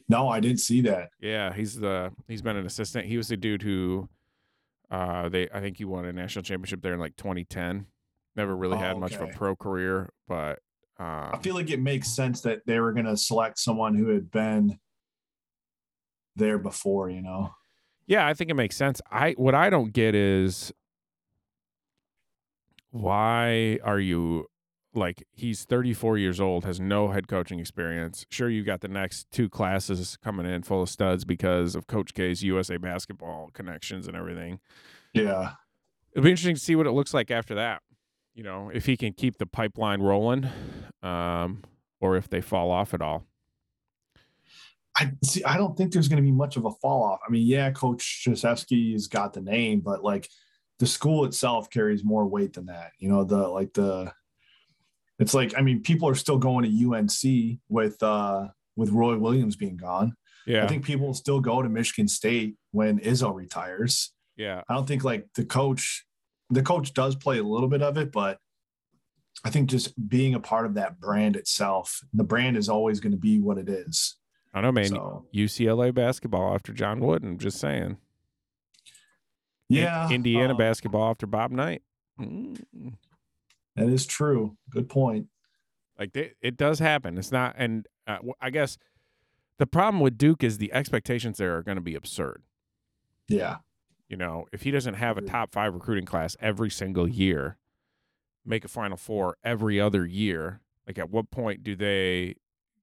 [0.09, 1.11] No, I didn't see that.
[1.21, 3.07] Yeah, he's the he's been an assistant.
[3.07, 4.09] He was the dude who
[4.91, 7.87] uh they I think he won a national championship there in like 2010.
[8.37, 10.59] Never really Oh, had much of a pro career, but
[10.99, 14.09] um, I feel like it makes sense that they were going to select someone who
[14.09, 14.79] had been
[16.37, 17.09] there before.
[17.11, 17.55] You know.
[18.07, 19.01] Yeah, I think it makes sense.
[19.11, 20.73] I what I don't get is
[22.91, 24.47] why are you
[24.97, 28.27] like he's 34 years old, has no head coaching experience.
[28.31, 32.15] Sure, you've got the next two classes coming in full of studs because of Coach
[32.15, 34.61] K's USA basketball connections and everything.
[35.13, 35.53] Yeah.
[36.13, 37.83] It'll be interesting to see what it looks like after that.
[38.35, 40.49] You know, if he can keep the pipeline rolling,
[41.03, 41.63] um,
[42.01, 43.25] or if they fall off at all.
[44.99, 45.45] I see.
[45.45, 47.21] I don't think there's going to be much of a fall off.
[47.27, 50.29] I mean, yeah, Coach Krzyzewski's got the name, but like
[50.79, 52.93] the school itself carries more weight than that.
[52.99, 54.13] You know, the like the
[55.19, 59.57] it's like I mean, people are still going to UNC with uh with Roy Williams
[59.57, 60.15] being gone.
[60.47, 64.13] Yeah, I think people will still go to Michigan State when Izzo retires.
[64.37, 66.07] yeah, I don't think like the coach,
[66.51, 68.39] the coach does play a little bit of it, but
[69.45, 73.13] I think just being a part of that brand itself, the brand is always going
[73.13, 74.17] to be what it is.
[74.55, 74.87] I know, man.
[74.87, 77.23] So UCLA basketball after John Wood.
[77.25, 77.99] I'm just saying.
[79.69, 81.83] Yeah, Indiana um, basketball after Bob Knight.
[82.21, 82.63] Mm.
[83.77, 84.57] That is true.
[84.71, 85.29] Good point.
[85.99, 87.17] Like they, it does happen.
[87.19, 88.77] It's not, and uh, I guess
[89.59, 92.43] the problem with Duke is the expectations there are going to be absurd.
[93.29, 93.57] Yeah,
[94.09, 97.57] You know, if he doesn't have a top five recruiting class every single year,
[98.45, 102.37] make a Final Four every other year, like at what point do they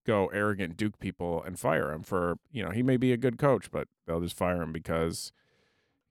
[0.05, 3.37] go arrogant Duke people and fire him for, you know, he may be a good
[3.37, 5.31] coach, but they'll just fire him because,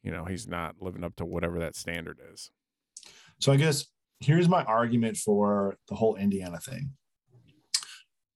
[0.03, 2.51] you know, he's not living up to whatever that standard is.
[3.39, 3.87] So I guess
[4.25, 6.91] here's my argument for the whole Indiana thing.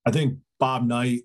[0.05, 1.22] I think Bob Knight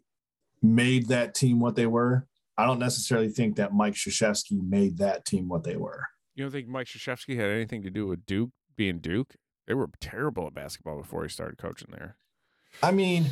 [0.61, 2.27] made that team what they were.
[2.57, 6.05] I don't necessarily think that Mike Krzyzewski made that team what they were.
[6.35, 9.35] You don't think Mike Krzyzewski had anything to do with Duke being Duke?
[9.67, 12.17] They were terrible at basketball before he started coaching there.
[12.81, 13.25] I mean,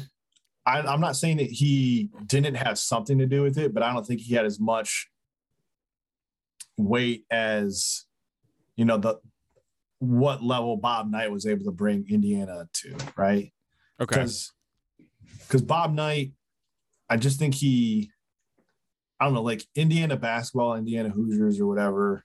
[0.65, 3.93] I, I'm not saying that he didn't have something to do with it, but I
[3.93, 5.09] don't think he had as much
[6.77, 8.05] weight as
[8.79, 9.19] you know, the
[9.99, 13.53] what level Bob Knight was able to bring Indiana to, right?
[14.01, 14.15] Okay.
[14.15, 14.51] Because
[15.47, 16.33] because Bob Knight,
[17.09, 18.11] I just think he,
[19.19, 22.23] I don't know, like Indiana basketball, Indiana Hoosiers or whatever.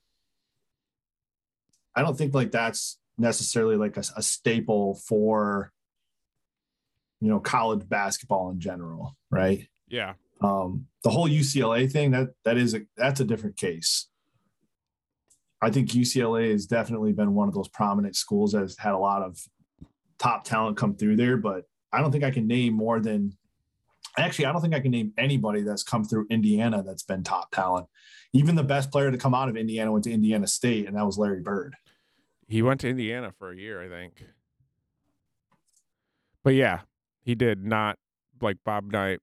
[1.97, 5.73] I don't think like that's necessarily like a, a staple for
[7.21, 9.67] you know college basketball in general, right?
[9.89, 10.15] Yeah.
[10.41, 14.09] Um, the whole UCLA thing that that is a that's a different case.
[15.65, 18.99] I think UCLA has definitely been one of those prominent schools that has had a
[18.99, 19.39] lot of
[20.19, 23.37] top talent come through there, but I don't think I can name more than
[24.19, 27.51] actually I don't think I can name anybody that's come through Indiana that's been top
[27.51, 27.87] talent.
[28.33, 31.07] Even the best player to come out of Indiana went to Indiana State, and that
[31.07, 31.75] was Larry Bird.
[32.47, 34.25] He went to Indiana for a year, I think.
[36.43, 36.81] But yeah,
[37.23, 37.97] he did not
[38.41, 39.21] like Bob Knight.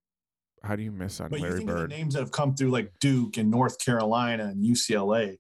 [0.64, 1.90] How do you miss on But you Larry think of the Bird?
[1.92, 5.38] names that have come through like Duke and North Carolina and UCLA.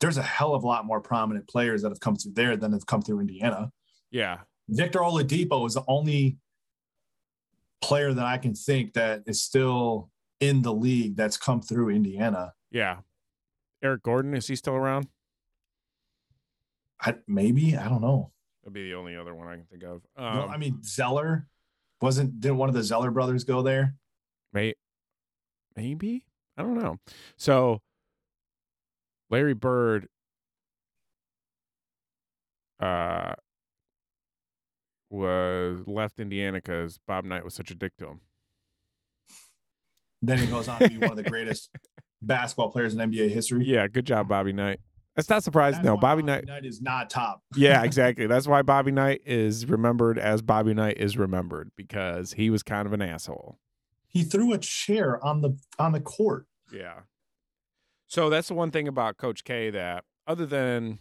[0.00, 2.72] There's a hell of a lot more prominent players that have come through there than
[2.72, 3.70] have come through Indiana.
[4.10, 4.38] Yeah.
[4.68, 6.38] Victor Oladipo is the only
[7.82, 10.10] player that I can think that is still
[10.40, 12.54] in the league that's come through Indiana.
[12.70, 12.98] Yeah.
[13.82, 15.08] Eric Gordon, is he still around?
[17.00, 18.30] I, maybe I don't know.
[18.62, 20.02] That'd be the only other one I can think of.
[20.18, 21.46] No, Um, I mean Zeller
[22.02, 22.40] wasn't.
[22.40, 23.94] Didn't one of the Zeller brothers go there?
[24.52, 24.74] may,
[25.76, 26.24] maybe
[26.58, 26.98] I don't know.
[27.36, 27.80] So,
[29.30, 30.08] Larry Bird,
[32.80, 33.34] uh,
[35.10, 38.20] was left Indiana because Bob Knight was such a dick to him.
[40.22, 41.70] Then he goes on to be one of the greatest
[42.22, 43.64] basketball players in NBA history.
[43.64, 44.80] Yeah, good job, Bobby Knight.
[45.16, 45.78] That's not surprising.
[45.82, 46.46] That's No, why Bobby Knight.
[46.46, 47.42] Knight is not top.
[47.56, 48.26] Yeah, exactly.
[48.28, 52.86] That's why Bobby Knight is remembered as Bobby Knight is remembered because he was kind
[52.86, 53.58] of an asshole.
[54.06, 56.46] He threw a chair on the on the court.
[56.72, 57.00] Yeah.
[58.10, 60.98] So that's the one thing about Coach K that other than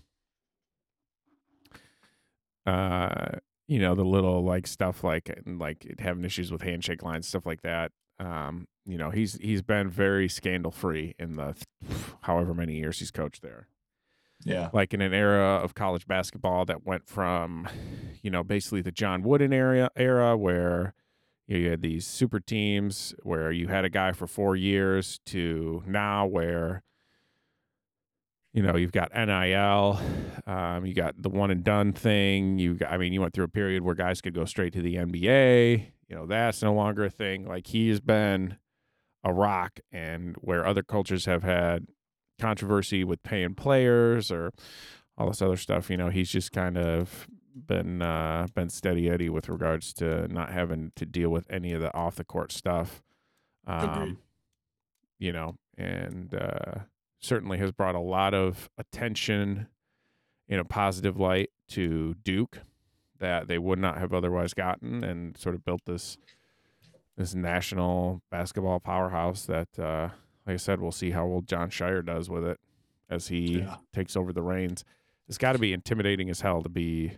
[2.65, 3.29] uh
[3.67, 7.61] you know the little like stuff like like having issues with handshake lines stuff like
[7.61, 11.55] that um you know he's he's been very scandal free in the
[12.21, 13.67] however many years he's coached there
[14.45, 14.69] Yeah.
[14.73, 17.67] like in an era of college basketball that went from,
[18.21, 20.93] you know, basically the John Wooden area era where
[21.47, 26.25] you had these super teams where you had a guy for four years to now
[26.25, 26.83] where,
[28.53, 29.99] you know, you've got NIL,
[30.47, 32.57] um, you got the one and done thing.
[32.57, 34.81] You, got, I mean, you went through a period where guys could go straight to
[34.81, 35.91] the NBA.
[36.07, 37.45] You know, that's no longer a thing.
[37.47, 38.57] Like he's been
[39.23, 41.85] a rock, and where other cultures have had
[42.39, 44.51] controversy with paying players or
[45.17, 45.89] all this other stuff.
[45.89, 47.27] You know, he's just kind of
[47.67, 51.81] been uh, been steady Eddie with regards to not having to deal with any of
[51.81, 53.03] the off the court stuff.
[53.67, 54.17] Um,
[55.19, 56.79] you know, and uh,
[57.19, 59.67] certainly has brought a lot of attention
[60.47, 62.59] in a positive light to Duke
[63.19, 66.17] that they would not have otherwise gotten, and sort of built this
[67.17, 70.09] this national basketball powerhouse that uh,
[70.47, 72.59] like I said, we'll see how old Jon Scheyer does with it
[73.09, 73.75] as he Yeah.
[73.93, 74.85] takes over the reins.
[75.27, 77.17] It's got to be intimidating as hell to be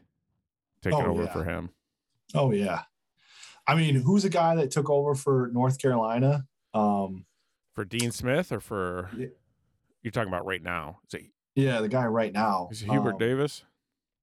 [0.81, 1.31] taking Oh, over yeah.
[1.33, 1.69] for him.
[2.33, 2.83] Oh yeah.
[3.67, 6.45] I mean, who's the guy that took over for North Carolina?
[6.73, 7.25] Um,
[7.75, 9.11] For Dean Smith or for.
[10.03, 10.99] You're talking about right now?
[11.07, 12.69] Is it, yeah, the guy right now.
[12.71, 13.63] is it Hubert Um, Davis?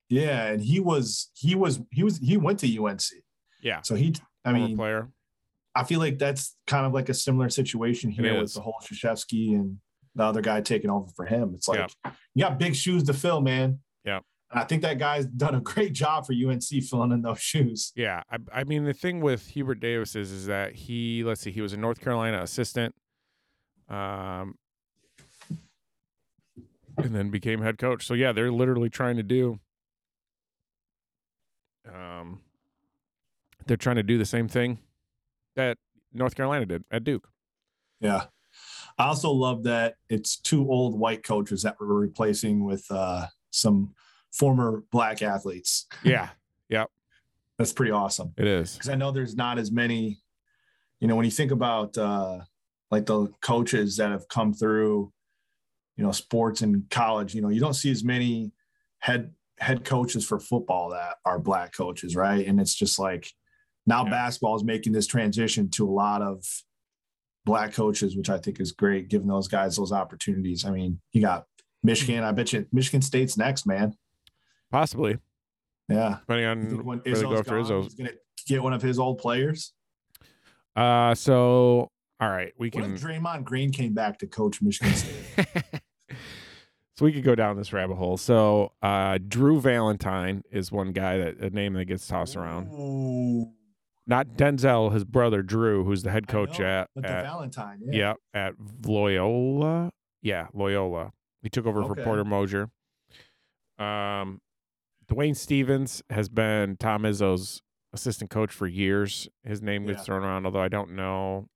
[0.09, 3.03] Yeah, and he was he was he was he went to UNC.
[3.62, 4.14] Yeah, So he
[4.45, 5.11] I mean, player.
[5.75, 9.55] I feel like that's kind of like a similar situation here with the whole Krzyzewski
[9.55, 9.79] and
[10.14, 11.53] the other guy taking over for him.
[11.55, 11.91] It's like
[12.35, 13.81] you got big shoes to fill, man.
[14.05, 14.21] Yeah.
[14.51, 17.93] And I think that guy's done a great job for UNC filling in those shoes.
[17.95, 21.51] Yeah, I, I mean the thing with Hubert Davis is is that he let's see,
[21.51, 22.95] he was a North Carolina assistant,
[23.88, 24.55] um,
[26.99, 28.07] and then became head coach.
[28.07, 29.59] So yeah, they're literally trying to do,
[31.93, 32.41] um,
[33.67, 34.79] they're trying to do the same thing
[35.57, 35.79] that
[36.13, 37.29] North Carolina did at Duke.
[38.01, 38.25] Yeah.
[38.99, 43.95] I also love that it's two old white coaches that we're replacing with uh, some
[44.33, 45.87] former black athletes.
[46.03, 46.31] Yeah,
[46.69, 46.91] Yep.
[47.59, 48.33] That's pretty awesome.
[48.37, 48.75] it is.
[48.75, 50.20] because I know there's not as many.
[51.01, 52.41] You know, when you think about uh,
[52.91, 55.12] like the coaches that have come through,
[55.99, 58.53] you know, sports and college, you know, you don't see as many
[59.01, 62.46] head head coaches for football that are black coaches, right?
[62.46, 63.30] And it's just like
[63.86, 64.11] now Yeah.
[64.11, 66.44] basketball is making this transition to a lot of
[67.44, 70.64] black coaches, which I think is great, giving those guys those opportunities.
[70.64, 71.46] I mean, you got
[71.82, 72.22] Michigan.
[72.22, 73.94] I bet you Michigan State's next, man.
[74.70, 75.18] Possibly,
[75.88, 76.18] Yeah.
[76.20, 77.82] depending on when they go after gone, Izzo.
[77.82, 78.12] he's gonna
[78.46, 79.72] get one of his old players.
[80.76, 81.90] Uh, so
[82.20, 82.82] all right, we can.
[82.82, 85.64] What if Draymond Green came back to coach Michigan State?
[86.99, 88.16] So we could go down this rabbit hole.
[88.16, 92.72] So uh, Drew Valentine is one guy that a name that gets tossed around.
[92.72, 93.53] Ooh,
[94.05, 98.14] Not Denzel, his brother Drew, who's the head coach know, at, at Valentine, yeah.
[98.34, 99.92] yeah at Loyola.
[100.22, 101.12] Yeah, Loyola.
[101.40, 102.68] He took over for Porter Moser.
[103.78, 104.40] Um,
[105.09, 109.28] Dwayne Stephens has been Tom Izzo's assistant coach for years.
[109.44, 110.03] His name gets Yeah.
[110.03, 111.46] thrown around, although I don't know.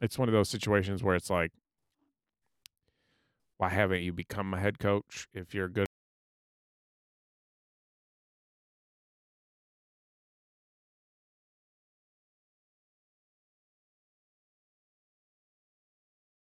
[0.00, 1.50] It's one of those situations where it's like,
[3.62, 5.86] why haven't you become a head coach if you're good?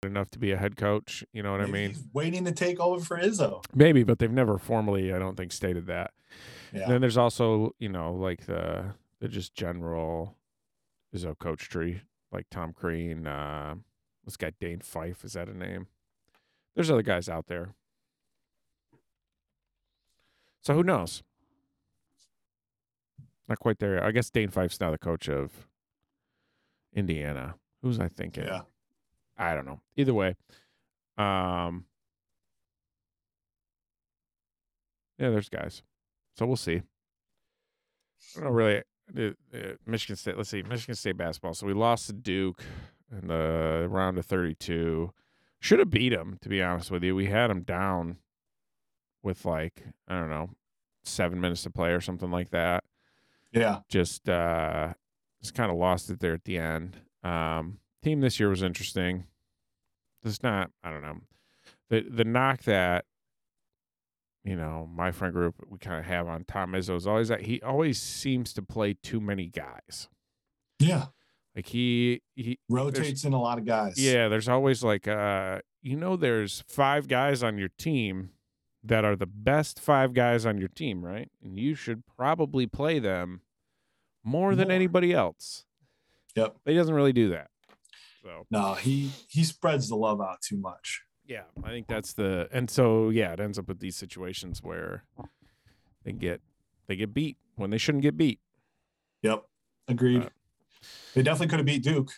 [0.02, 3.04] enough to be a head coach you know what i mean waiting to take over
[3.04, 3.64] for Izzo.
[3.74, 6.12] maybe but they've never formally i don't think stated that
[6.72, 6.88] Yeah.
[6.88, 10.36] then there's also, you know, like the the just general
[11.14, 13.76] Izzo coach tree, like Tom Crean, uh,
[14.24, 15.88] this guy Dane Fife, is that a name?
[16.76, 17.70] There's other guys out there.
[20.60, 21.22] So who knows?
[23.48, 23.94] Not quite there.
[23.94, 24.04] yet.
[24.04, 25.66] I guess Dane Fife's now the coach of
[26.94, 27.54] Indiana.
[27.82, 28.44] Who's I thinking?
[28.44, 28.62] yeah.
[29.38, 29.80] I don't know.
[29.96, 30.34] Either way,
[31.18, 31.84] um,
[35.18, 35.82] yeah, there's guys.
[36.36, 36.82] So we'll see.
[38.36, 38.82] I don't know really.
[39.86, 40.36] Michigan State.
[40.36, 40.62] Let's see.
[40.62, 41.54] Michigan State basketball.
[41.54, 42.62] So we lost to Duke
[43.12, 45.12] in the round of 32.
[45.60, 47.16] Should have beat him, to be honest with you.
[47.16, 48.18] We had him down
[49.22, 50.50] with like I don't know,
[51.04, 52.84] seven minutes to play or something like that
[53.52, 53.80] Yeah.
[53.88, 54.94] just uh
[55.40, 56.98] just kind of lost it there at the end.
[57.24, 59.24] Um team this year was interesting.
[60.24, 61.18] It's not I don't know.
[61.90, 63.04] The the knock that
[64.44, 67.42] you know, my friend group we kind of have on Tom Izzo is always that
[67.42, 70.08] he always seems to play too many guys.
[70.78, 71.06] Yeah.
[71.56, 73.94] Like he he Rotates in a lot of guys.
[73.96, 78.30] yeah, there's always like uh you know there's five guys on your team
[78.84, 81.30] that are the best five guys on your team, right?
[81.42, 83.40] And you should probably play them
[84.22, 85.64] more than anybody else.
[86.36, 86.56] Yep.
[86.66, 87.48] He doesn't really do that.
[88.22, 91.02] So No, he he spreads the love out too much.
[91.24, 95.04] yeah, I think that's the and so yeah, it ends up with these situations where
[96.04, 96.42] they get
[96.86, 98.40] they get beat when they shouldn't get beat.
[99.22, 99.44] Yep.
[99.88, 100.22] Agreed.
[100.24, 100.28] Uh,
[101.16, 102.12] they definitely could have beat Duke.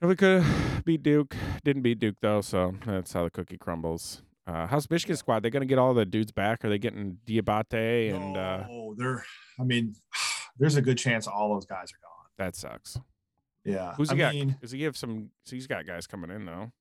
[0.00, 0.42] We could
[0.84, 1.36] beat Duke.
[1.64, 4.22] Didn't beat Duke though, so that's how the cookie crumbles.
[4.46, 5.42] Uh, how's Michigan squad?
[5.42, 6.64] They're gonna get all the dudes back?
[6.64, 9.22] Are they getting Diabate and uh, oh, they're
[9.60, 9.94] I mean,
[10.58, 12.26] there's a good chance all those guys are gone.
[12.38, 12.98] that sucks?
[13.64, 13.92] Yeah.
[13.96, 14.34] Who's I he got?
[14.34, 15.30] mean, Does he have some?
[15.44, 16.72] So he's got guys coming in though.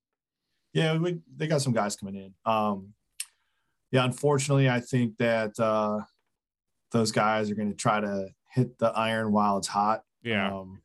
[0.71, 2.33] yeah, we, they got some guys coming in.
[2.45, 2.93] Um,
[3.91, 5.99] yeah, unfortunately, I think that uh,
[6.91, 10.03] those guys are going to try to hit the iron while it's hot.
[10.23, 10.81] Yeah, Um,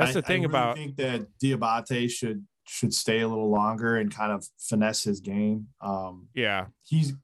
[0.00, 3.28] that's I- the thing I really about I think that Diabate should should stay a
[3.28, 5.68] little longer and kind of finesse his game.
[5.80, 6.66] Um, yeah.
[6.84, 7.14] he's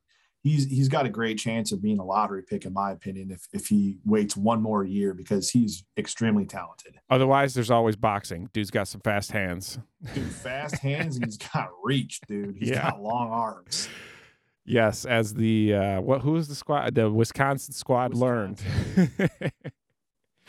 [0.43, 3.47] he's he's got a great chance of being a lottery pick, in my opinion, if
[3.53, 6.97] if he waits one more year because he's extremely talented.
[7.11, 8.49] Otherwise, there's always boxing.
[8.53, 9.79] Dude's got some fast hands.
[10.15, 12.57] Dude, fast hands and he's got reach, dude.
[12.59, 12.91] He's Yeah.
[12.91, 13.89] got long arms.
[14.65, 16.23] Yes, as the uh, what?
[16.23, 16.97] Who was the squad?
[16.97, 18.61] The Wisconsin squad learned.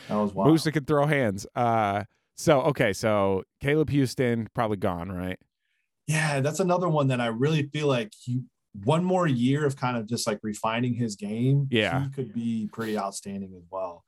[0.08, 0.50] That was wild.
[0.50, 1.46] Moussa can throw hands.
[1.54, 2.04] Uh,
[2.38, 5.38] so okay, so Caleb Houstan probably gone, right?
[6.06, 8.42] Yeah, that's another one that I really feel like he
[8.84, 11.66] one more year of kind of just like refining his game.
[11.70, 12.04] Yeah.
[12.04, 14.04] he could be pretty outstanding as well.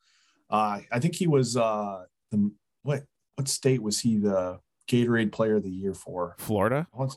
[0.49, 2.51] Uh, I think he was uh, the
[2.83, 3.03] what
[3.37, 6.37] what state was he the Gatorade Player of the Year for?
[6.39, 6.87] Florida.
[6.93, 7.17] I want,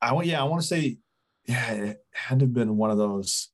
[0.00, 0.98] I want, yeah, I want to say,
[1.46, 3.50] yeah, it had to have been one of those.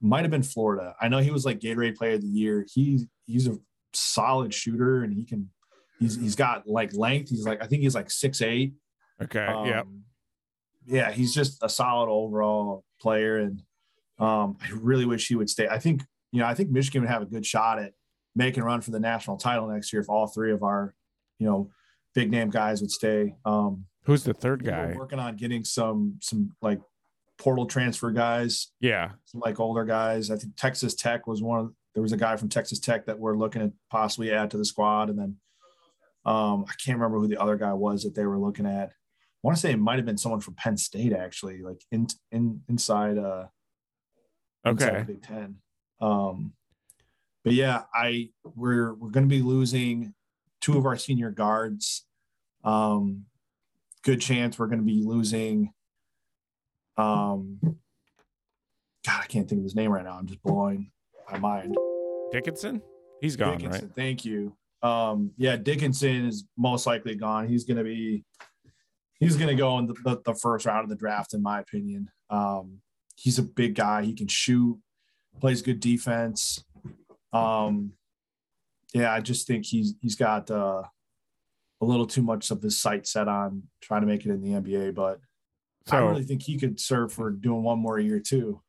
[0.00, 0.94] Might have been Florida.
[1.00, 2.66] I know he was like Gatorade Player of the Year.
[2.72, 3.58] He he's a
[3.98, 5.50] solid shooter, and he can.
[5.98, 7.30] He's he's got like length.
[7.30, 8.74] He's like I think he's like six eight.
[9.22, 9.44] Okay.
[9.44, 9.82] Um, yeah.
[10.86, 13.62] Yeah, he's just a solid overall player, and
[14.18, 15.68] um, I really wish he would stay.
[15.68, 17.92] I think you know I think Michigan would have a good shot at
[18.34, 20.94] making a run for the national title next year if all three of our
[21.38, 21.70] you know
[22.14, 23.34] big name guys would stay.
[23.44, 24.94] Um, Who's the third we're guy?
[24.96, 26.80] working on getting some some like
[27.38, 29.10] portal transfer guys, Yeah.
[29.26, 30.30] some like older guys.
[30.30, 33.18] I think Texas Tech was one of there was a guy from Texas Tech that
[33.18, 35.36] we're looking at possibly add to the squad, and then
[36.24, 38.90] um, I can't remember who the other guy was that they were looking at.
[38.90, 38.92] I
[39.42, 42.62] want to say it might have been someone from Penn State actually, like in in
[42.68, 43.46] inside uh
[44.64, 44.98] inside Okay.
[45.00, 45.56] the Big Ten.
[46.00, 46.52] Um,
[47.42, 50.14] but yeah, I we're we're going to be losing
[50.60, 52.06] two of our senior guards.
[52.62, 53.24] Um,
[54.04, 55.72] good chance we're going to be losing.
[56.96, 57.58] Um,
[59.04, 60.16] God, I can't think of his name right now.
[60.16, 60.92] I'm just blowing
[61.30, 61.76] my mind.
[62.30, 62.82] Dickinson.
[63.20, 63.96] He's gone, Dickinson, right?
[63.96, 64.56] Thank you.
[64.82, 67.48] Um, yeah, Dickinson is most likely gone.
[67.48, 68.24] He's going to be
[69.18, 71.58] he's going to go in the, the, the, first round of the draft, in my
[71.60, 72.08] opinion.
[72.30, 72.78] Um,
[73.16, 74.04] he's a big guy.
[74.04, 74.78] He can shoot,
[75.40, 76.64] plays good defense.
[77.32, 77.92] Um,
[78.94, 80.82] yeah, I just think he's he's got uh,
[81.80, 84.50] a little too much of his sight set on trying to make it in the
[84.50, 85.20] NBA, but
[85.86, 88.60] so, I really think he could serve for doing one more year too.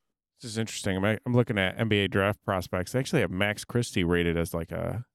[0.41, 0.97] This is interesting.
[0.97, 2.91] I'm, I'm looking at NBA draft prospects.
[2.91, 5.05] They actually have Max Christie rated as like a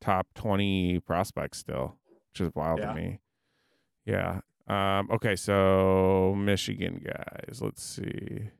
[0.00, 1.96] top 20 prospect still,
[2.30, 2.86] which is wild yeah.
[2.86, 3.20] to me.
[4.04, 4.40] Yeah.
[4.68, 8.50] Um, okay, so Michigan guys, let's see.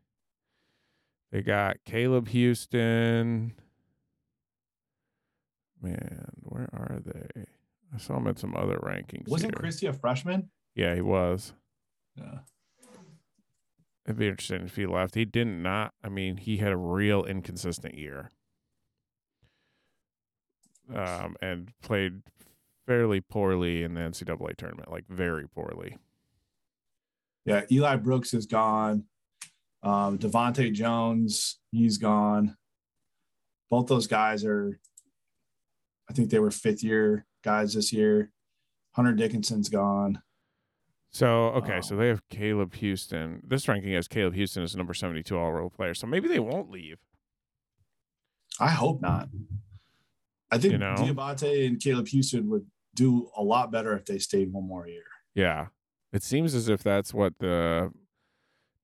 [1.31, 3.53] They got Caleb Houstan.
[5.81, 7.45] Man, where are they?
[7.95, 9.29] I saw him at some other rankings.
[9.29, 9.59] Wasn't here.
[9.59, 10.51] Christie a freshman?
[10.75, 11.55] Yeah, he was.
[12.17, 12.41] Yeah.
[14.07, 15.15] It'd be interesting if he left.
[15.15, 15.93] He did not.
[16.03, 18.31] I mean, he had a real inconsistent year,
[20.93, 22.23] um, and played
[22.87, 25.99] fairly poorly in the NCAA tournament, like very poorly.
[27.45, 29.05] Yeah, Eli Brooks is gone.
[29.83, 32.57] Um, DeVante' Jones, he's gone.
[33.71, 34.79] Both those guys are,
[36.09, 38.31] I think they were fifth year guys this year.
[38.93, 40.23] Hunter Dickinson's gone.
[41.13, 43.41] So okay, so they have Caleb Houstan.
[43.47, 45.93] This ranking has Caleb Houstan as number seventy-two all-role player.
[45.95, 46.99] So maybe they won't leave.
[48.59, 49.29] I hope not.
[50.51, 50.95] I think you know?
[50.95, 55.05] Diabate and Caleb Houstan would do a lot better if they stayed one more year.
[55.35, 55.67] Yeah,
[56.13, 57.93] it seems as if that's what the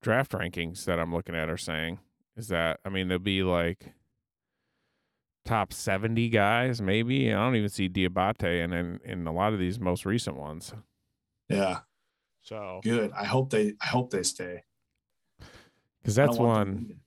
[0.03, 1.99] draft rankings that I'm looking at are saying.
[2.37, 3.95] Is that I mean they'll be like
[5.47, 7.33] top 70 guys, maybe.
[7.33, 10.74] I don't even see Diabate and in, in a lot of these most recent ones.
[11.49, 11.81] Yeah.
[12.49, 13.12] So good.
[13.12, 14.62] I hope they I hope they stay.
[16.01, 17.01] Because that's one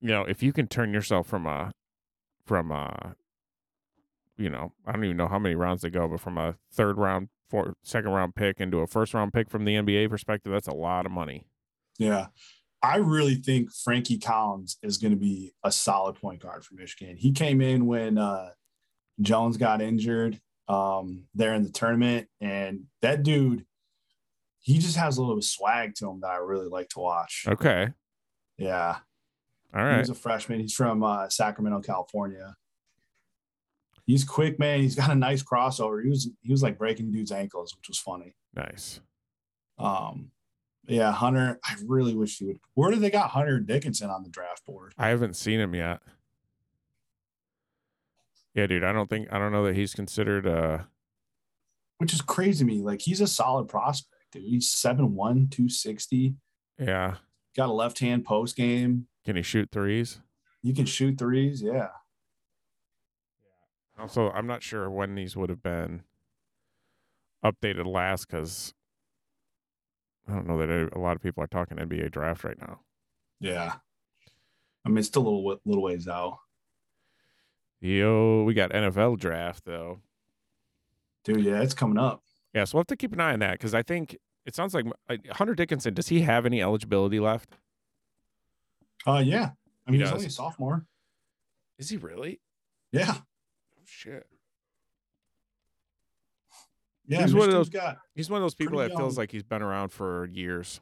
[0.00, 1.70] you know, if you can turn yourself from a
[2.46, 3.14] from a
[4.38, 6.96] you know, I don't even know how many rounds they go, but from a third
[6.96, 10.66] round, four, second round pick into a first round pick from the NBA perspective, that's
[10.66, 11.46] a lot of money.
[11.98, 12.28] Yeah.
[12.82, 17.16] I really think Frankie Collins is going to be a solid point guard for Michigan.
[17.16, 18.50] He came in when uh,
[19.20, 23.64] Jones got injured um, there in the tournament, and that dude,
[24.64, 27.44] he just has a little swag to him that I really like to watch.
[27.46, 27.90] Okay.
[28.56, 28.96] Yeah.
[29.74, 29.98] All right.
[29.98, 30.58] He's a freshman.
[30.58, 32.56] He's from uh, Sacramento, California.
[34.06, 34.80] He's quick, man.
[34.80, 36.02] He's got a nice crossover.
[36.02, 38.36] He was he was like breaking dudes' ankles, which was funny.
[38.54, 39.00] Nice.
[39.78, 40.30] Um,
[40.86, 41.60] yeah, Hunter.
[41.62, 42.58] I really wish he would.
[42.72, 44.94] Where did they got Hunter Dickinson on the draft board?
[44.96, 46.00] I haven't seen him yet.
[48.54, 48.84] Yeah, dude.
[48.84, 50.46] I don't think I don't know that he's considered.
[50.46, 50.78] uh
[51.98, 52.80] Which is crazy to me.
[52.80, 54.42] Like he's a solid prospect, dude.
[54.42, 56.34] He's 7'1", 260.
[56.78, 57.16] Yeah.
[57.56, 59.06] Got a left hand post game.
[59.24, 60.20] Can he shoot threes?
[60.62, 61.62] You can shoot threes.
[61.62, 61.88] Yeah.
[63.98, 66.02] Also, I'm not sure when these would have been
[67.44, 68.74] updated last because
[70.26, 72.80] I don't know that a lot of people are talking NBA draft right now.
[73.40, 73.74] Yeah,
[74.84, 76.38] I mean it's still a little little ways out.
[77.80, 80.00] Yo, we got NFL draft though.
[81.24, 82.22] Dude, yeah, it's coming up.
[82.54, 84.74] Yeah, so we'll have to keep an eye on that because I think it sounds
[84.74, 84.86] like
[85.32, 85.94] Hunter Dickinson.
[85.94, 87.56] Does he have any eligibility left?
[89.06, 89.50] Uh, yeah.
[89.86, 90.12] I mean, he he's does.
[90.12, 90.86] only a sophomore.
[91.78, 92.40] Is he really?
[92.92, 93.14] Yeah.
[93.18, 93.22] Oh,
[93.84, 94.26] shit.
[97.06, 97.70] Yeah, he's one of those.
[98.14, 98.98] He's one of those people that young.
[98.98, 100.80] feels like he's been around for years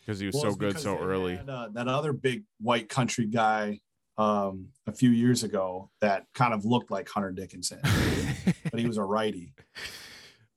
[0.00, 1.36] because he was well, so good so early.
[1.36, 3.80] Had, uh, that other big white country guy
[4.18, 7.78] um, a few years ago that kind of looked like Hunter Dickinson,
[8.70, 9.52] but he was a righty.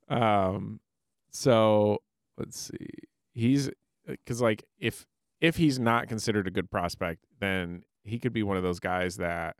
[0.09, 0.79] Um,
[1.31, 1.99] so
[2.37, 2.87] let's see.
[3.33, 3.69] He's
[4.07, 5.05] because like if
[5.39, 9.17] if he's not considered a good prospect, then he could be one of those guys
[9.17, 9.55] that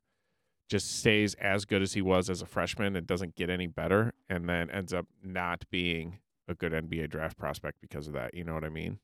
[0.69, 4.13] just stays as good as he was as a freshman and doesn't get any better
[4.29, 8.33] and then ends up not being a good NBA draft prospect because of that.
[8.33, 8.99] You know what I mean?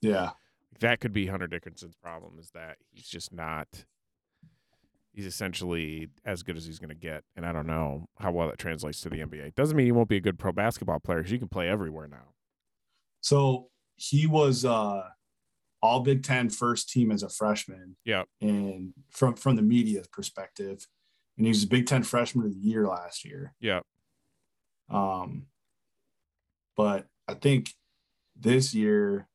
[0.00, 0.30] Yeah.
[0.80, 3.84] That could be Hunter Dickinson's problem is that he's just not
[5.12, 8.48] he's essentially as good as he's going to get and I don't know how well
[8.48, 9.54] that translates to the NBA.
[9.54, 12.08] Doesn't mean he won't be a good pro basketball player cuz you can play everywhere
[12.08, 12.34] now.
[13.20, 15.08] So, he was uh
[15.82, 17.96] all Big Ten first team as a freshman.
[18.04, 18.22] Yeah.
[18.40, 20.86] And from from the media perspective,
[21.36, 23.54] and he was a Big Ten freshman of the year last year.
[23.60, 23.80] Yeah.
[24.88, 25.46] Um,
[26.76, 27.70] but I think
[28.38, 29.28] this year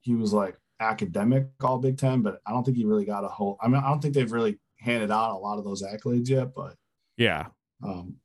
[0.00, 3.28] he was like academic all Big Ten, but I don't think he really got a
[3.28, 3.56] whole.
[3.60, 6.54] I mean, I don't think they've really handed out a lot of those accolades yet,
[6.54, 6.76] but
[7.16, 7.46] yeah.
[7.82, 8.16] Um,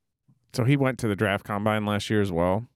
[0.54, 2.68] so he went to the draft combine last year as well.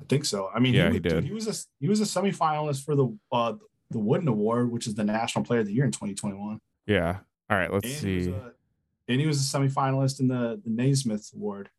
[0.00, 0.50] I think so.
[0.54, 1.24] I mean, yeah, he, he did.
[1.24, 3.54] He was a he was a semifinalist for the uh,
[3.90, 6.60] the Wooden Award, which is the National Player of the Year in 2021.
[6.86, 7.18] Yeah.
[7.48, 7.72] All right.
[7.72, 8.30] Let's and see.
[8.30, 8.52] A,
[9.08, 11.70] and he was a semifinalist in the the Naismith Award.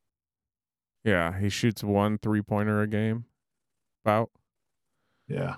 [1.03, 3.25] Yeah, he shoots one three pointer a game.
[4.03, 4.31] about.
[5.27, 5.57] Yeah.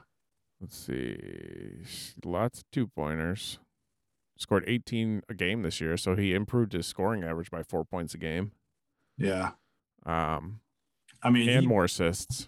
[0.59, 1.83] Let's see.
[2.25, 3.59] Lots of two pointers.
[4.37, 8.13] Scored 18 a game this year, so he improved his scoring average by four points
[8.13, 8.51] a game.
[9.17, 9.51] Yeah.
[10.05, 10.59] Um,
[11.23, 12.47] I mean, and he, more assists.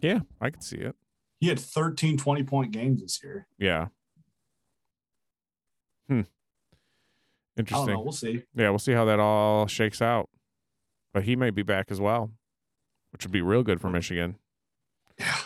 [0.00, 0.96] Yeah, I could see it.
[1.38, 3.46] he had 13 20 point games this year.
[3.58, 3.88] Yeah.
[6.08, 6.20] Hmm.
[6.20, 7.94] I don't Interesting.
[7.94, 8.00] know.
[8.00, 8.42] We'll see.
[8.54, 10.30] Yeah, we'll see how that all shakes out.
[11.12, 12.30] But he may be back as well,
[13.12, 14.36] which would be real good for Michigan.
[15.18, 15.36] Yeah.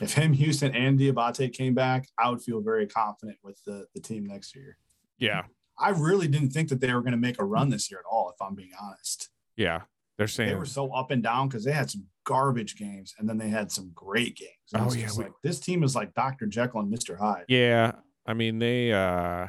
[0.00, 4.00] If him, Houstan, and Diabate came back, I would feel very confident with the, the
[4.00, 4.78] team next year.
[5.18, 5.42] Yeah.
[5.78, 8.06] I really didn't think that they were going to make a run this year at
[8.10, 9.28] all, if I'm being honest.
[9.56, 9.82] Yeah.
[10.16, 13.28] They're saying They were so up and down because they had some garbage games and
[13.28, 14.50] then they had some great games.
[14.74, 16.46] Oh, yeah, we- like this team is like Dr.
[16.46, 17.16] Jekyll and Mr.
[17.18, 17.44] Hyde.
[17.48, 17.92] Yeah,
[18.26, 19.46] I mean they uh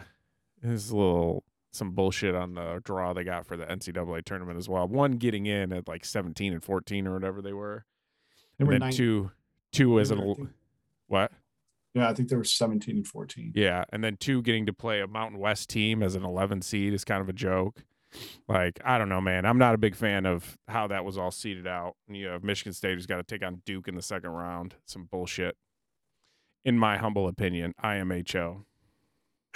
[0.62, 4.70] there's a little some bullshit on the draw they got for the NCAA tournament as
[4.70, 4.88] well.
[4.88, 7.86] One getting in at like 17 and 14 or whatever they were.
[8.58, 9.32] They and were then nine- two
[9.72, 10.50] two as an were, I el- think-
[11.08, 11.32] what?
[11.94, 13.54] Yeah, I think they were 17 and 14.
[13.56, 16.94] Yeah, and then two getting to play a Mountain West team as an 11 seed
[16.94, 17.84] is kind of a joke.
[18.48, 19.46] Like, I don't know, man.
[19.46, 21.96] I'm not a big fan of how that was all seeded out.
[22.08, 24.76] And you have Michigan State who's got to take on Duke in the second round.
[24.86, 25.56] Some bullshit.
[26.66, 28.66] In my humble opinion, IMHO.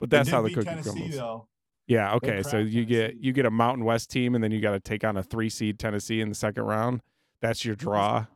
[0.00, 1.16] but that's how the cookie Tennessee, crumbles.
[1.16, 1.48] though.
[1.86, 2.42] Yeah, okay.
[2.42, 5.04] So you get you get a Mountain West team and then you got to take
[5.04, 7.00] on a 3 seed Tennessee in the second round.
[7.40, 8.26] That's your draw.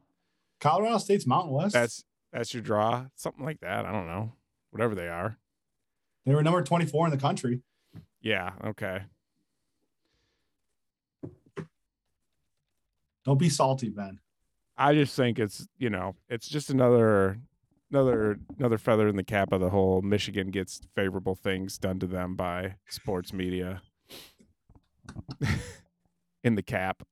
[0.62, 1.72] Colorado State's Mountain West.
[1.74, 3.06] That's that's your draw.
[3.16, 3.84] Something like that.
[3.84, 4.32] I don't know.
[4.70, 5.36] Whatever they are.
[6.24, 7.60] they were number 24 in the country.
[8.22, 9.02] Yeah, okay.
[13.24, 14.20] Don't be salty, Ben.
[14.78, 17.40] I just think it's you know it's just another
[17.90, 22.06] another another feather in the cap of the whole Michigan gets favorable things done to
[22.06, 23.82] them by sports media
[26.44, 27.02] in the cap.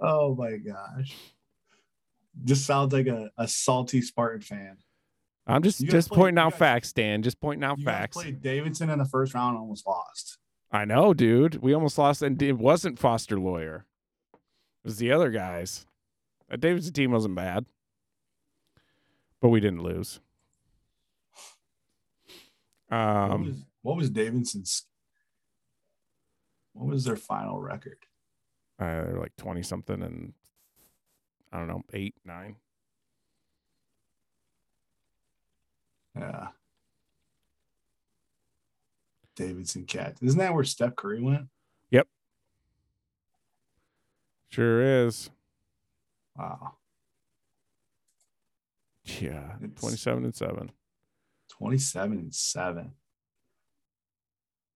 [0.00, 1.14] Oh my gosh.
[2.44, 4.76] Just sounds like a, a salty Spartan fan.
[5.46, 7.22] I'm just You guys just played- pointing you out guys- facts, Dan.
[7.22, 8.16] Just pointing out You guys facts.
[8.16, 10.38] played Davidson in the first round and almost lost.
[10.70, 11.56] I know, dude.
[11.56, 13.86] We almost lost, and it wasn't Foster Loyer.
[14.32, 14.38] It
[14.84, 15.86] was the other guys.
[16.48, 17.66] That Davidson team wasn't bad,
[19.40, 20.20] but we didn't lose.
[22.88, 24.86] what, Um, was, what was Davidson's?
[26.72, 27.98] What was their final record?
[28.78, 30.32] uh, they're like twenty something, and
[31.52, 32.56] I don't know, eight, nine.
[36.16, 36.48] Yeah.
[39.36, 40.16] Davidson Cat.
[40.20, 41.46] Isn't that where Steph Curry went?
[41.90, 42.06] Yep.
[44.50, 45.30] Sure is.
[46.36, 46.74] Wow.
[49.04, 50.72] Yeah, It's- twenty-seven and seven.
[51.48, 52.94] 27 and 7.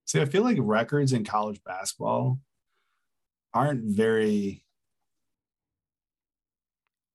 [0.04, 2.40] See, I feel like records in college basketball
[3.54, 4.63] aren't very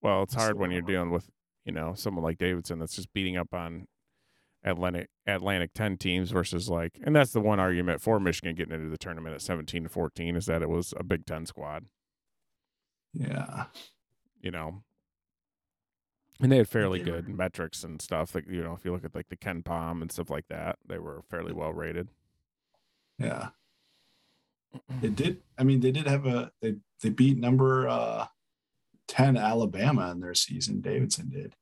[0.01, 1.29] Well, it's hard when you're dealing with,
[1.65, 3.87] you know, someone like Davidson that's just beating up on
[4.63, 8.89] Atlantic Atlantic 10 teams versus like and that's the one argument for Michigan getting into
[8.89, 11.85] the tournament at 17 to 14 is that it was a Big 10 squad,
[13.13, 13.65] yeah.
[14.41, 14.83] you know.
[16.41, 18.33] And they had fairly good metrics and stuff.
[18.33, 20.97] Like, you know, if you look at like the KenPom and stuff like that, they
[20.97, 22.09] were fairly well rated.
[23.17, 23.49] Yeah.
[25.01, 28.27] It did I mean they did have a they they beat number uh
[29.10, 30.80] 10 Alabama in their season.
[30.82, 31.55] Davidson did.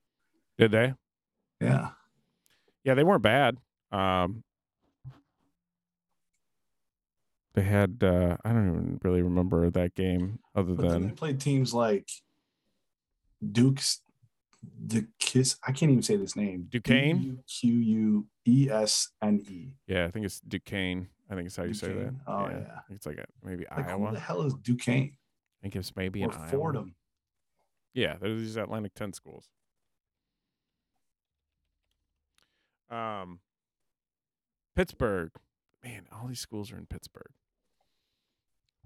[0.57, 0.93] Did they?
[1.59, 1.89] Yeah.
[2.83, 3.57] Yeah, they weren't bad.
[3.91, 4.43] Um
[7.55, 11.39] They had uh I don't even really remember that game other But then they played
[11.39, 12.07] teams like
[13.51, 14.01] Duke's
[14.85, 15.57] the Kiss.
[15.65, 16.67] I can't even say this name.
[16.69, 17.39] Duquesne?
[17.47, 19.69] Q U E S N E.
[19.87, 21.07] Yeah, I think it's Duquesne.
[21.29, 22.13] I think it's how you say that.
[22.25, 22.79] Oh, yeah.
[22.87, 24.11] Think it's like a, maybe Like who Iowa.
[24.13, 26.85] the hell is Duquesne I think it's maybe or in Iowa.
[27.97, 29.49] Yeah, there's these Atlantic 10 schools.
[32.91, 33.39] Um,
[34.75, 35.31] Pittsburgh.
[35.83, 37.31] Man, all these schools are in Pittsburgh.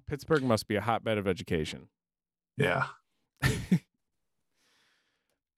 [0.08, 1.90] Pittsburgh must be a hotbed of education.
[2.58, 2.86] Yeah.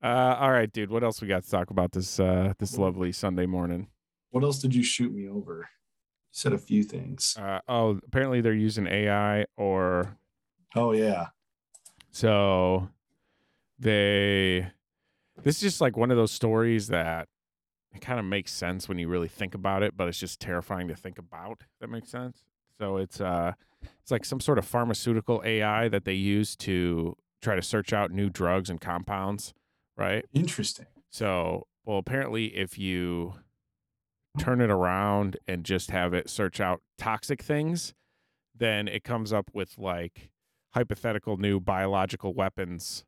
[0.02, 0.92] Uh, all right, dude.
[0.92, 3.88] What else we got to talk about this uh, this lovely Sunday morning?
[4.32, 5.60] What else did you shoot me over?
[5.60, 7.38] You said a few things.
[7.40, 10.18] Uh, oh, apparently they're using AI or
[10.76, 11.28] Oh yeah.
[12.12, 12.90] So
[13.80, 14.72] they
[15.44, 17.28] this is just like one of those stories that
[17.94, 20.88] it kind of makes sense when you really think about it, but it's just terrifying
[20.88, 21.64] to think about.
[21.80, 22.44] That makes sense.
[22.80, 23.54] So it's uh
[24.02, 28.12] it's like some sort of pharmaceutical AI that they use to try to search out
[28.12, 29.54] new drugs and compounds,
[29.98, 30.26] right?
[30.34, 30.86] Interesting.
[31.10, 33.36] So, well, apparently, if you
[34.40, 37.94] turn it around and just have it search out toxic things,
[38.56, 40.30] then it comes up with like
[40.72, 43.04] hypothetical new biological weapons,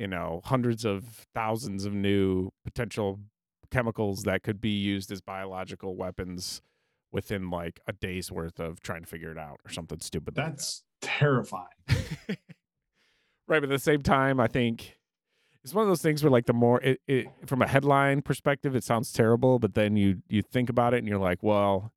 [0.00, 3.20] you know, hundreds of thousands of new potential
[3.70, 6.62] chemicals that could be used as biological weapons
[7.12, 10.34] within like a day's worth of trying to figure it out or something stupid.
[10.34, 11.18] That's like that.
[11.18, 11.66] terrifying.
[13.46, 14.96] right, but at the same time, I think
[15.62, 18.74] it's one of those things where like the more it, it from a headline perspective,
[18.74, 21.92] it sounds terrible, but then you you think about it and you're like, well,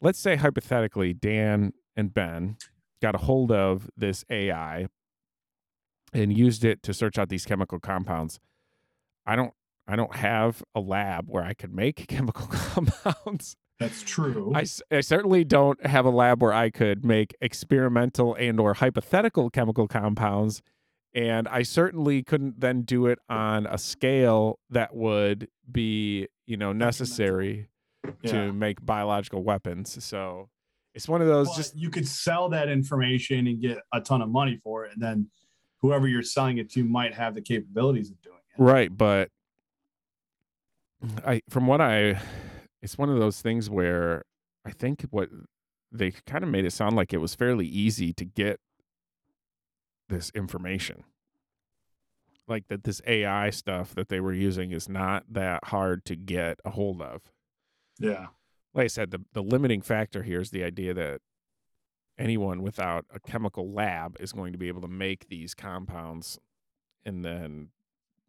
[0.00, 2.56] let's say hypothetically, Dan and Ben
[3.02, 4.86] got a hold of this AI
[6.12, 8.40] and used it to search out these chemical compounds.
[9.26, 9.52] I don't
[9.86, 13.56] I don't have a lab where I could make chemical compounds.
[13.78, 14.52] That's true.
[14.54, 19.48] I, I certainly don't have a lab where I could make experimental and or hypothetical
[19.48, 20.60] chemical compounds
[21.14, 26.72] and I certainly couldn't then do it on a scale that would be, you know,
[26.72, 27.68] necessary
[28.22, 28.30] yeah.
[28.30, 30.02] to make biological weapons.
[30.04, 30.50] So
[30.94, 34.22] it's one of those but just you could sell that information and get a ton
[34.22, 35.28] of money for it and then
[35.80, 38.62] whoever you're selling it to might have the capabilities of doing it.
[38.62, 39.30] Right, but
[41.26, 42.20] I from what I
[42.82, 44.24] it's one of those things where
[44.64, 45.28] I think what
[45.92, 48.60] they kind of made it sound like it was fairly easy to get
[50.08, 51.04] this information.
[52.46, 56.58] Like that this AI stuff that they were using is not that hard to get
[56.64, 57.22] a hold of.
[57.98, 58.26] Yeah.
[58.74, 61.20] Like I said, the, the limiting factor here is the idea that
[62.20, 66.38] anyone without a chemical lab is going to be able to make these compounds
[67.04, 67.68] and then,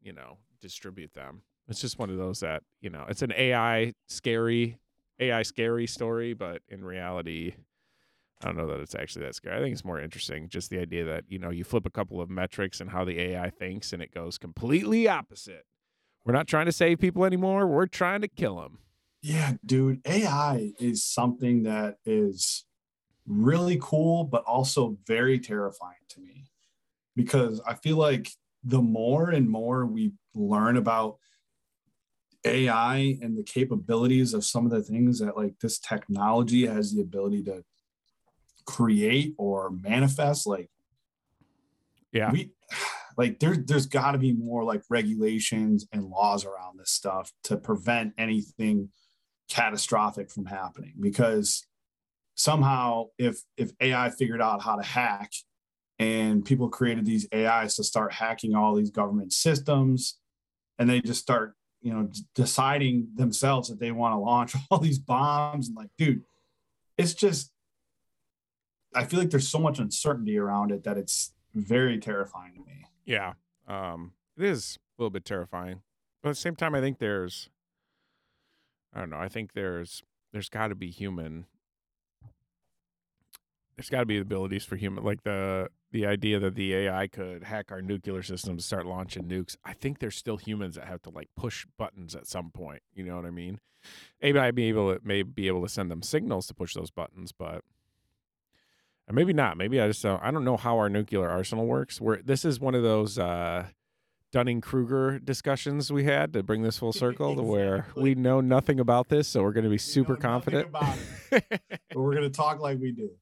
[0.01, 1.41] you know, distribute them.
[1.67, 4.77] It's just one of those that, you know, it's an AI scary
[5.19, 7.53] AI scary story, but in reality,
[8.41, 9.55] I don't know that it's actually that scary.
[9.55, 12.19] I think it's more interesting just the idea that, you know, you flip a couple
[12.19, 15.65] of metrics and how the AI thinks and it goes completely opposite.
[16.25, 17.67] We're not trying to save people anymore.
[17.67, 18.79] We're trying to kill them.
[19.21, 20.01] Yeah, dude.
[20.05, 22.65] AI is something that is
[23.31, 26.51] really cool, but also very terrifying to me.
[27.15, 28.29] Because I feel like
[28.63, 31.17] the more and more we learn about
[32.45, 37.01] AI and the capabilities of some of the things that like this technology has the
[37.01, 37.63] ability to
[38.65, 40.69] create or manifest like
[42.11, 42.31] yeah.
[42.31, 42.51] we
[43.17, 47.57] like there, there's got to be more like regulations and laws around this stuff to
[47.57, 48.89] prevent anything
[49.49, 50.93] catastrophic from happening.
[50.99, 51.65] Because
[52.35, 55.31] somehow if if ai figured out how to hack
[55.99, 60.17] and people created these ais to start hacking all these government systems
[60.79, 64.99] and they just start you know deciding themselves that they want to launch all these
[64.99, 66.23] bombs and like dude
[66.97, 67.51] it's just
[68.93, 72.85] I feel like there's so much uncertainty around it that it's very terrifying to me.
[73.05, 73.33] Yeah.
[73.67, 75.81] Um, it is a little bit terrifying.
[76.21, 77.49] But at the same time, I think there's,
[78.93, 80.03] I don't know, I think there's,
[80.33, 81.45] there's got to be human,
[83.75, 87.43] there's got to be abilities for human, like the, the idea that the AI could
[87.43, 89.55] hack our nuclear systems, start launching nukes.
[89.63, 92.81] I think there's still humans that have to like push buttons at some point.
[92.93, 93.59] You know what I mean?
[94.21, 96.91] Maybe I'd be able to, may be able to send them signals to push those
[96.91, 97.63] buttons, but
[99.07, 99.57] or maybe not.
[99.57, 100.21] Maybe I just don't.
[100.23, 101.99] I don't know how our nuclear arsenal works.
[101.99, 103.65] Where this is one of those uh,
[104.31, 107.45] Dunning Kruger discussions we had to bring this full circle exactly.
[107.45, 110.97] to where we know nothing about this, so we're going to be super confident but
[111.95, 113.09] we're going to talk like we do.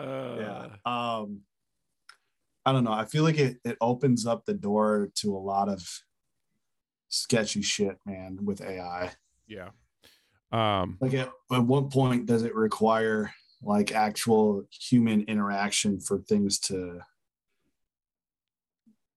[0.00, 0.66] Uh, yeah.
[0.84, 1.40] Um,
[2.64, 2.92] I don't know.
[2.92, 5.88] I feel like it it opens up the door to a lot of
[7.08, 9.12] sketchy shit, man, with AI.
[9.46, 9.70] Yeah.
[10.52, 13.32] Um, like at, at what point does it require
[13.62, 17.00] like actual human interaction for things to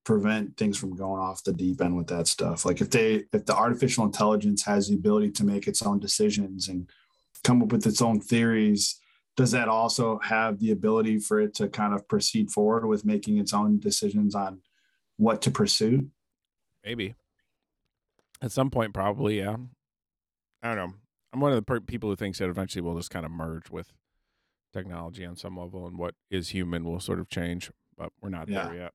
[0.04, 3.46] prevent things from going off the deep end with that stuff like if they if
[3.46, 6.90] the artificial intelligence has the ability to make its own decisions and
[7.46, 9.00] come up with its own theories
[9.36, 13.38] does that also have the ability for it to kind of proceed forward with making
[13.38, 14.62] its own decisions on
[15.18, 16.08] what to pursue
[16.86, 17.16] maybe
[18.42, 19.56] at some point probably yeah
[20.62, 20.94] i don't know
[21.32, 23.70] i'm one of the per- people who thinks that eventually we'll just kind of merge
[23.70, 23.94] with
[24.74, 28.50] technology on some level, and what is human will sort of change, but we're not
[28.50, 28.66] yeah.
[28.66, 28.92] there yet.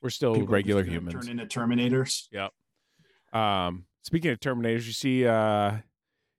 [0.00, 1.26] We're still People regular humans.
[1.26, 2.28] Turn into Terminators.
[2.32, 3.38] Yep.
[3.38, 5.78] Um, speaking of Terminators, you see, uh,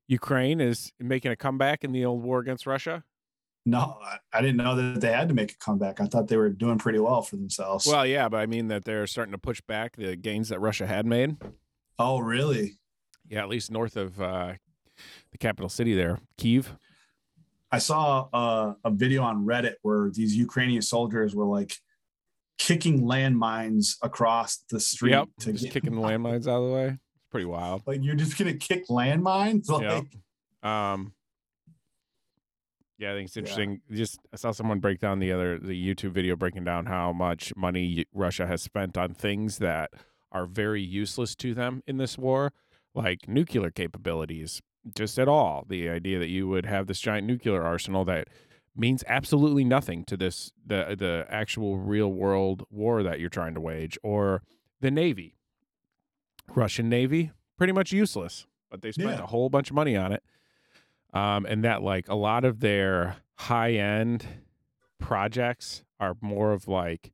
[0.09, 3.03] Ukraine is making a comeback in the old war against Russia.
[3.65, 3.99] No,
[4.33, 6.01] I didn't know that they had to make a comeback.
[6.01, 7.85] I thought they were doing pretty well for themselves.
[7.85, 10.87] Well, yeah, but I mean that they're starting to push back the gains that Russia
[10.87, 11.37] had made.
[11.99, 12.79] Oh, really?
[13.27, 14.53] Yeah, at least north of uh,
[15.31, 16.75] the capital city there, Kiev.
[17.71, 21.75] I saw uh, a video on Reddit where these Ukrainian soldiers were like
[22.57, 26.97] kicking landmines across the street yep, to just get kicking landmines out of the way.
[27.31, 27.83] Pretty wild.
[27.85, 29.65] Like you're just gonna kick landmines?
[29.69, 29.83] Like,
[30.63, 30.69] yep.
[30.71, 31.13] Um,
[32.97, 33.81] Yeah, I think it's interesting.
[33.89, 33.97] Yeah.
[33.97, 37.55] Just I saw someone break down the other the YouTube video breaking down how much
[37.55, 39.91] money Russia has spent on things that
[40.31, 42.51] are very useless to them in this war,
[42.93, 44.61] like nuclear capabilities.
[44.95, 48.27] Just at all, the idea that you would have this giant nuclear arsenal that
[48.75, 53.61] means absolutely nothing to this the the actual real world war that you're trying to
[53.61, 54.41] wage, or
[54.81, 55.35] the navy,
[56.55, 59.23] Russian navy, pretty much useless, but they spent yeah.
[59.23, 60.23] a whole bunch of money on it
[61.13, 64.25] um, and that like a lot of their high end
[64.99, 67.11] projects are more of like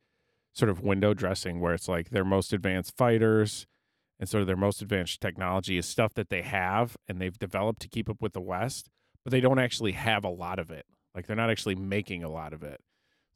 [0.54, 3.68] sort of window dressing where it's like their most advanced fighters
[4.20, 7.82] and sort of their most advanced technology is stuff that they have and they've developed
[7.82, 8.90] to keep up with the west
[9.24, 12.30] but they don't actually have a lot of it like they're not actually making a
[12.30, 12.82] lot of it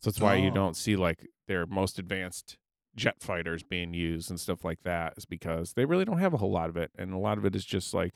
[0.02, 0.42] so that's why oh.
[0.44, 2.58] you don't see like their most advanced
[2.96, 6.38] jet fighters being used and stuff like that is because they really don't have a
[6.38, 8.14] whole lot of it and a lot of it is just like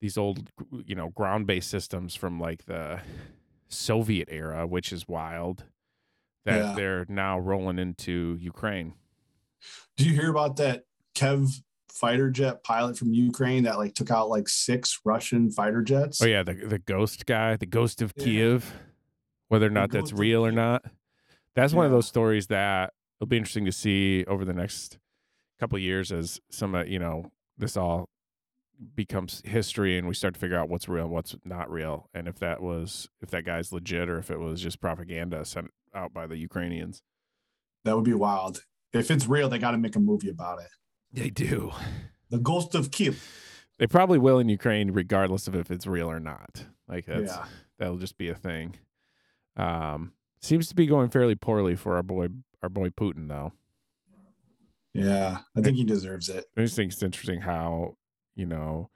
[0.00, 0.50] these old
[0.84, 3.00] you know ground based systems from like the
[3.68, 5.64] Soviet era, which is wild
[6.44, 6.72] that yeah.
[6.74, 8.94] they're now rolling into Ukraine.
[9.96, 10.82] Do you hear about that
[11.14, 11.50] Kev
[11.90, 16.20] fighter jet pilot from Ukraine that like took out like six Russian fighter jets?
[16.22, 18.24] Oh yeah, the the ghost guy, the ghost of yeah.
[18.24, 18.72] Kiev.
[19.48, 20.84] Whether or not that's real or not.
[21.54, 21.76] That's yeah.
[21.76, 22.92] one of those stories that
[23.24, 24.98] it'll be interesting to see over the next
[25.58, 28.10] couple years as some of you know this all
[28.94, 32.28] becomes history and we start to figure out what's real and what's not real and
[32.28, 36.12] if that was if that guy's legit or if it was just propaganda sent out
[36.12, 37.02] by the Ukrainians.
[37.84, 38.62] That would be wild.
[38.92, 40.68] If it's real, they got to make a movie about it.
[41.10, 41.72] They do.
[42.28, 43.26] The Ghost of Kiev.
[43.78, 46.64] They probably will in Ukraine regardless of if it's real or not.
[46.86, 47.46] Like that's yeah.
[47.78, 48.74] that'll just be a thing.
[49.56, 50.12] Um
[50.42, 52.28] seems to be going fairly poorly for our boy
[52.64, 53.52] our boy Putin though.
[54.92, 56.46] Yeah, I think he deserves it.
[56.56, 57.96] I just think it's interesting how
[58.34, 58.90] you know,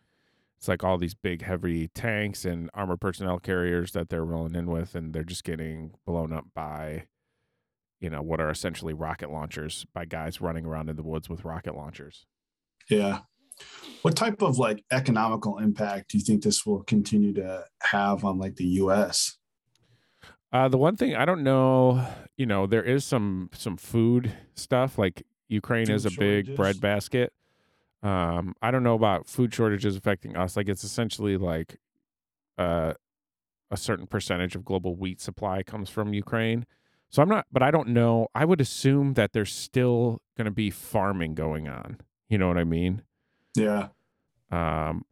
[0.56, 4.66] it's like all these big heavy tanks and armored personnel carriers that they're rolling in
[4.66, 7.04] with and they're just getting blown up by
[8.00, 11.44] you know what are essentially rocket launchers by guys running around in the woods with
[11.44, 12.26] rocket launchers
[12.90, 13.20] yeah
[14.02, 18.38] what type of like economical impact do you think this will continue to have on
[18.38, 19.38] like the us
[20.53, 24.99] uh, the one thing i don't know you know there is some some food stuff
[24.99, 26.49] like ukraine food is a shortages.
[26.49, 27.32] big bread basket
[28.03, 30.57] um, I don't know about food shortages affecting us.
[30.57, 31.78] Like it's essentially like
[32.57, 32.94] uh,
[33.70, 36.64] a certain percentage of global wheat supply comes from Ukraine.
[37.11, 38.28] So I'm not, but I don't know.
[38.34, 41.99] I would assume that there's still going to be farming going on.
[42.28, 43.03] You know what I mean?
[43.57, 43.88] Yeah.
[44.51, 45.05] Um,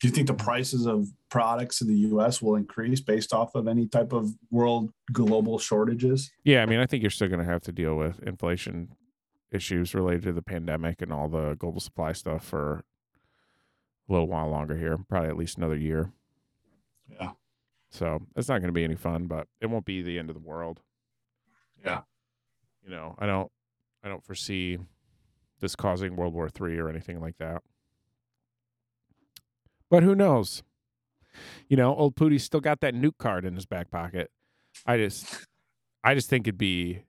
[0.00, 2.40] do you think the prices of products in the U.S.
[2.40, 6.30] will increase based off of any type of world global shortages?
[6.44, 8.90] Yeah, I mean, I think you're still going to have to deal with inflation
[9.50, 12.84] issues related to the pandemic and all the global supply stuff for
[14.08, 16.12] a little while longer here, probably at least another year.
[17.10, 17.32] Yeah.
[17.90, 20.34] So it's not going to be any fun, but it won't be the end of
[20.34, 20.80] the world.
[21.84, 22.02] Yeah.
[22.84, 23.50] You know, I don't,
[24.04, 24.78] I don't foresee
[25.60, 27.62] this causing World War Three or anything like that.
[29.90, 30.62] But who knows?
[31.68, 34.30] You know, old Pooty's still got that nuke card in his back pocket.
[34.86, 35.46] I just,
[36.02, 37.02] I just think it'd be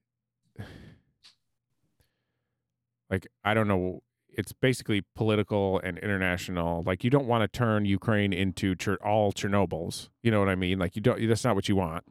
[3.10, 4.02] like I don't know
[4.32, 6.84] it's basically political and international.
[6.86, 10.10] Like you don't want to turn Ukraine into ch- all Chernobyls.
[10.22, 10.80] You know what I mean?
[10.80, 11.28] Like you don't.
[11.28, 12.06] That's not what you want.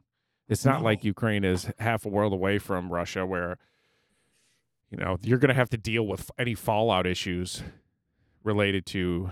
[0.49, 0.85] It's not no.
[0.85, 3.59] like Ukraine is half a world away from Russia, where
[4.91, 7.63] you know you're going to have to deal with any fallout issues
[8.45, 9.31] related to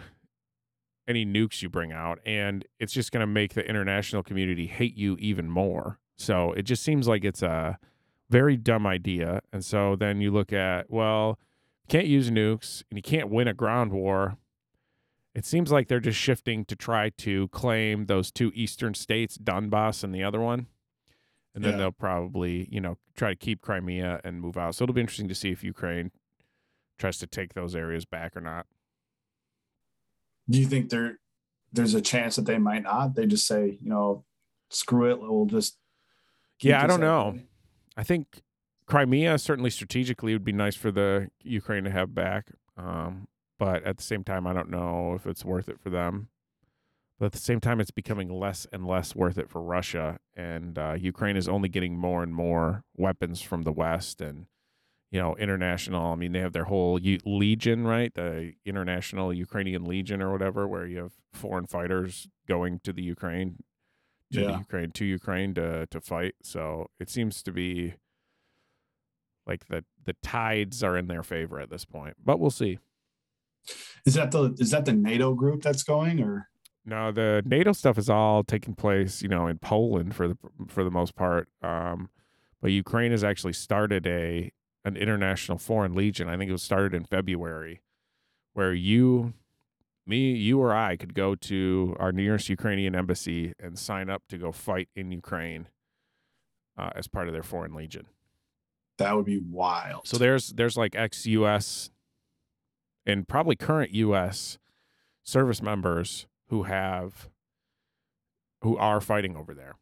[1.09, 4.97] any nukes you bring out, and it's just going to make the international community hate
[4.97, 5.99] you even more.
[6.17, 7.79] So it just seems like it's a
[8.31, 9.41] very dumb idea.
[9.53, 11.39] And so then you look at well
[11.85, 14.39] you can't use nukes and you can't win a ground war.
[15.35, 20.03] It seems like they're just shifting to try to claim those two eastern states, Donbass
[20.03, 20.67] and the other one.
[21.55, 21.79] And then yeah.
[21.79, 24.75] they'll probably, you know, try to keep Crimea and move out.
[24.75, 26.11] So it'll be interesting to see if Ukraine
[26.99, 28.67] tries to take those areas back or not.
[30.49, 31.19] Do you think there
[31.73, 33.15] there's a chance that they might not?
[33.15, 34.25] They just say, you know,
[34.71, 35.79] screw it, we'll just
[36.61, 37.39] Yeah, I don't know.
[37.97, 38.43] I think
[38.87, 42.51] Crimea certainly strategically would be nice for the Ukraine to have back.
[42.77, 43.29] Um,
[43.59, 46.29] but at the same time, I don't know if it's worth it for them.
[47.19, 50.79] But at the same time, it's becoming less and less worth it for Russia, and
[50.79, 54.47] uh, Ukraine is only getting more and more weapons from the West and
[55.17, 56.13] you know international.
[56.13, 58.13] I mean, they have their whole U- Legion, right?
[58.13, 63.57] The International Ukrainian Legion or whatever, where you have foreign fighters going to the Ukraine,
[64.35, 64.49] to yeah.
[64.49, 66.35] the Ukraine, to Ukraine to to fight.
[66.43, 67.95] So it seems to be
[69.47, 72.79] like the the tides are in their favor at this point, but we'll see.
[74.05, 76.51] Is that the is that the NATO group that's going or?
[76.85, 80.37] No, the NATO stuff is all taking place, you know, in Poland for the
[80.69, 81.49] for the most part.
[81.63, 82.11] Um,
[82.61, 84.53] but Ukraine has actually started a
[84.87, 86.29] an international foreign legion.
[86.29, 87.83] I think it was started in February,
[88.55, 89.35] where you,
[90.07, 94.39] me, you or I could go to our nearest Ukrainian embassy and sign up to
[94.39, 95.67] go fight in Ukraine
[96.79, 98.07] uh, as part of their foreign legion.
[98.99, 100.07] That would be wild.
[100.07, 101.91] So there's there's like ex U.S.
[103.05, 104.57] and probably current U.S.
[105.25, 107.29] service members who have
[108.63, 109.75] who are fighting over there.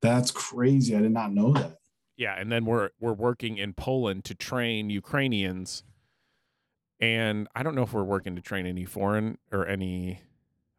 [0.00, 0.96] That's crazy.
[0.96, 1.78] I did not know that.
[2.16, 5.84] Yeah, and then we're we're working in Poland to train Ukrainians.
[6.98, 10.20] And I don't know if we're working to train any foreign or any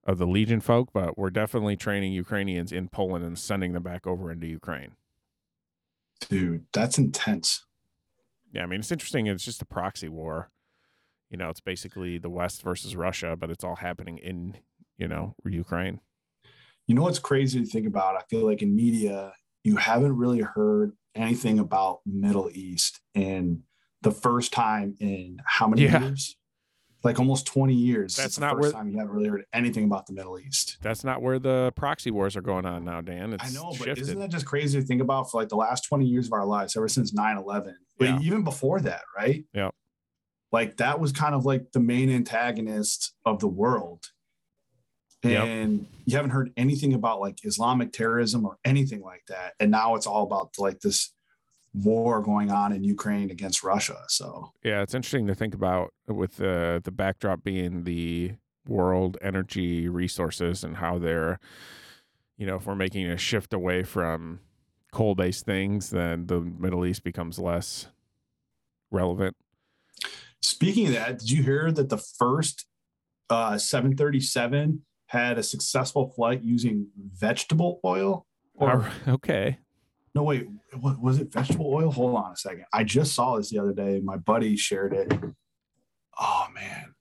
[0.04, 4.08] of the Legion folk, but we're definitely training Ukrainians in Poland and sending them back
[4.08, 4.96] over into Ukraine.
[6.28, 7.66] Dude, that's intense.
[8.52, 9.28] Yeah, I mean it's interesting.
[9.28, 10.50] It's just a proxy war.
[11.30, 14.58] You know, it's basically the West versus Russia, but it's all happening in
[14.98, 16.00] you know Ukraine.
[16.88, 18.16] You know what's crazy to think about?
[18.16, 19.34] I feel like in media,
[19.68, 23.64] you haven't really heard anything about Middle East in
[24.02, 26.02] the first time in how many Yeah.
[26.04, 26.38] years?
[27.04, 28.16] Like almost 20 years.
[28.16, 30.78] That's the not first where- time you haven't really heard anything about the Middle East.
[30.82, 33.34] That's not where the proxy wars are going on now, Dan.
[33.34, 34.00] It's I know, but shifted.
[34.04, 36.46] isn't that just crazy to think about for like the last 20 years of our
[36.46, 37.76] lives, ever since 9 11?
[37.98, 38.20] But Yeah.
[38.22, 39.44] even before that, right?
[39.54, 39.72] Yeah.
[40.54, 44.06] Like that was kind of like the main antagonist of the world.
[45.24, 45.44] Yep.
[45.44, 49.54] And you haven't heard anything about like Islamic terrorism or anything like that.
[49.60, 51.14] And now it's all about like this
[51.74, 53.98] war going on in Ukraine against Russia.
[54.08, 58.34] So Yeah, it's interesting to think about with the the backdrop being the
[58.68, 61.40] world energy resources and how they're,
[62.38, 64.40] you know, if we're making a shift away from
[64.92, 67.88] coal based things, then the Middle East becomes less
[68.92, 69.36] relevant.
[70.42, 72.66] speaking of that, did you hear that the first
[73.30, 78.26] uh, 737 had a successful flight using vegetable oil?
[78.56, 79.58] Or right, okay.
[80.16, 80.48] No, wait.
[80.80, 81.32] What was it?
[81.32, 81.92] Vegetable oil?
[81.92, 82.66] Hold on a second.
[82.74, 84.02] I just saw this the other day.
[84.04, 85.14] My buddy shared it.
[86.20, 86.94] Oh man,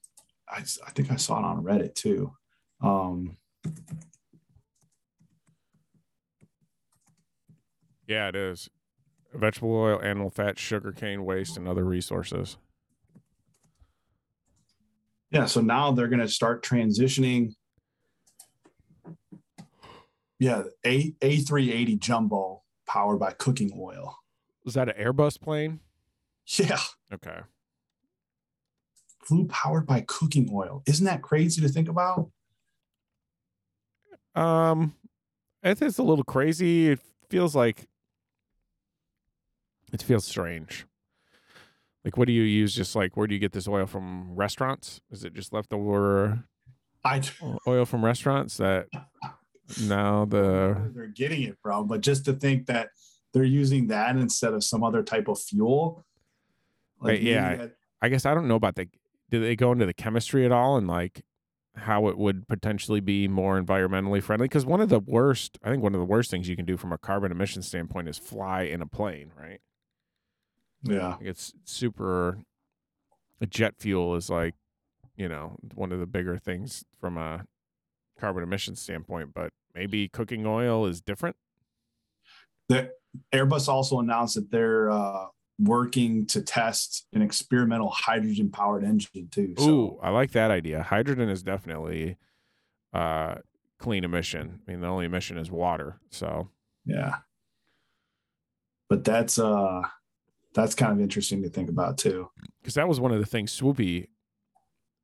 [0.49, 2.33] I, I think I saw it on Reddit too.
[2.83, 3.37] Um,
[8.07, 8.69] Yeah, it is.
[9.35, 12.57] Vegetable oil, animal fat, sugar cane waste, and other resources.
[15.33, 15.47] yeah.
[15.47, 17.55] So now they're going to start transitioning.
[20.39, 24.19] Yeah, a A three eighty jumbo powered by cooking oil.
[24.65, 25.81] Was that an Airbus plane?
[26.59, 26.79] Yeah,
[27.13, 27.41] Okay.
[29.25, 30.83] flew powered by cooking oil.
[30.87, 32.31] Isn't that crazy to think about?
[34.35, 34.95] Um,
[35.65, 36.91] I think it's a little crazy.
[36.91, 37.89] It feels like
[39.93, 40.87] it feels strange.
[42.05, 42.75] Like, what do you use?
[42.75, 44.37] Just like, where do you get this oil from?
[44.37, 45.01] Restaurants?
[45.11, 46.45] Is it just leftover
[47.05, 47.21] I
[47.67, 48.87] oil from restaurants that
[49.83, 52.89] now the they're getting it from, but just to think that
[53.33, 56.05] they're using that instead of some other type of fuel.
[57.01, 57.57] Right, yeah.
[57.57, 58.89] that- I guess I don't know about the.
[59.31, 61.23] Do they go into the chemistry at all and like
[61.75, 64.45] how it would potentially be more environmentally friendly?
[64.45, 66.77] Because one of the worst, I think, one of the worst things you can do
[66.77, 69.61] from a carbon emission standpoint is fly in a plane, right?
[70.83, 71.17] yeah.
[71.17, 72.39] Like it's super.
[73.49, 74.55] Jet fuel is like,
[75.17, 77.45] you know, one of the bigger things from a
[78.19, 79.35] carbon emission standpoint.
[79.35, 81.37] But maybe cooking oil is different.
[82.69, 82.91] The
[83.33, 85.27] Airbus also announced that they're uh,
[85.59, 89.55] working to test an experimental hydrogen powered engine too.
[89.59, 90.83] So Ooh, I like that idea.
[90.83, 92.17] Hydrogen is definitely
[92.93, 93.37] uh,
[93.79, 94.61] clean emission.
[94.67, 96.01] I mean, the only emission is water.
[96.11, 96.49] So
[96.85, 97.17] yeah.
[98.89, 99.83] But that's uh
[100.55, 102.31] that's kind of interesting to think about too.
[102.61, 104.09] because that was one of the things Swoopy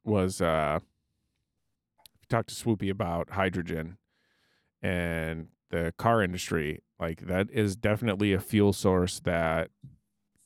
[0.04, 0.78] was uh
[2.32, 3.98] talked to Swoopy about hydrogen
[4.80, 9.70] and the car industry like that is definitely a fuel source that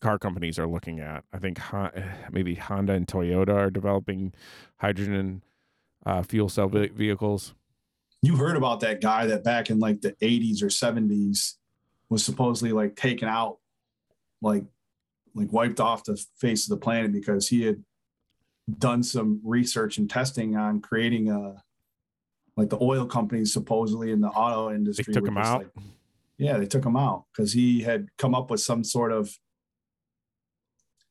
[0.01, 1.25] car companies are looking at.
[1.33, 1.59] I think
[2.33, 4.33] maybe honda and toyota are developing
[4.79, 5.43] hydrogen
[6.05, 7.55] uh, fuel cell vehicles.
[8.23, 11.55] You heard about that guy that back in like the 80s or 70s
[12.09, 13.59] was supposedly like taken out
[14.43, 14.65] like
[15.35, 17.83] like wiped off the face of the planet because he had
[18.79, 21.63] done some research and testing on creating a
[22.57, 25.05] like the oil companies supposedly in the auto industry.
[25.07, 25.59] they took him out?
[25.59, 25.85] like-
[26.39, 29.31] yeah they took him out because he had come up with some sort of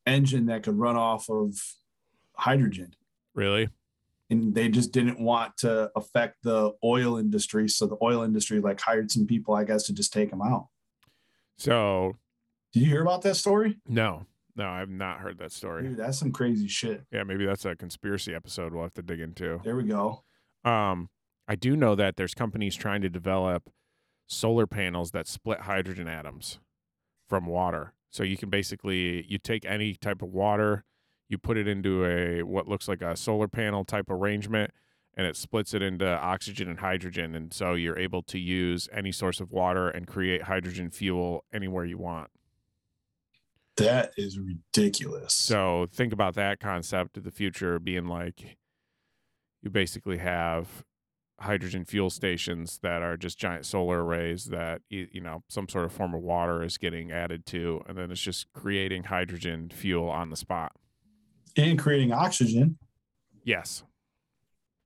[0.06, 1.58] engine that could run off of
[2.36, 2.94] hydrogen.
[3.34, 3.68] Really?
[4.30, 8.80] And they just didn't want to affect the oil industry so the oil industry like
[8.80, 10.68] hired some people i guess to just take him out.
[11.58, 12.16] So
[12.72, 13.78] did you hear about that story?
[13.88, 14.26] No.
[14.56, 15.82] No i've not heard that story.
[15.82, 17.02] Dude, that's some crazy shit.
[17.12, 19.60] Yeah maybe that's a conspiracy episode we'll have to dig into.
[19.64, 20.22] There we go.
[20.64, 21.08] Um,
[21.48, 23.70] I do know that there's companies trying to develop
[24.26, 26.58] solar panels that split hydrogen atoms
[27.28, 27.94] from water.
[28.10, 30.84] So you can basically you take any type of water,
[31.28, 34.72] you put it into a what looks like a solar panel type arrangement
[35.16, 39.10] and it splits it into oxygen and hydrogen and so you're able to use any
[39.12, 42.30] source of water and create hydrogen fuel anywhere you want.
[43.76, 45.34] That is ridiculous.
[45.34, 48.56] So think about that concept of the future being like
[49.62, 50.84] you basically have
[51.40, 55.92] hydrogen fuel stations that are just giant solar arrays that you know some sort of
[55.92, 60.30] form of water is getting added to and then it's just creating hydrogen fuel on
[60.30, 60.72] the spot.
[61.56, 62.78] And creating oxygen.
[63.44, 63.82] Yes.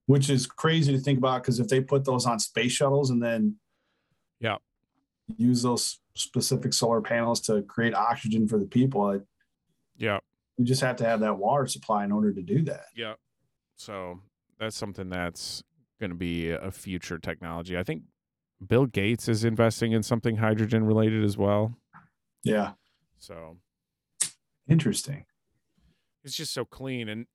[0.07, 3.23] Which is crazy to think about because if they put those on space shuttles and
[3.23, 3.57] then
[4.41, 4.57] yeah.
[5.37, 9.21] use those specific solar panels to create oxygen for the people
[10.01, 10.19] yeah.
[10.57, 12.87] You just have to have that water supply in order to do that.
[12.97, 13.15] Yeah.
[13.77, 14.21] So
[14.59, 15.63] that's something that's
[16.01, 17.77] going to be a future technology.
[17.79, 18.03] I think
[18.67, 21.75] Bill Gates is investing in something hydrogen related as well.
[22.43, 22.73] Yeah.
[23.19, 23.59] So
[24.69, 25.27] interesting.
[26.25, 27.27] It's just so clean and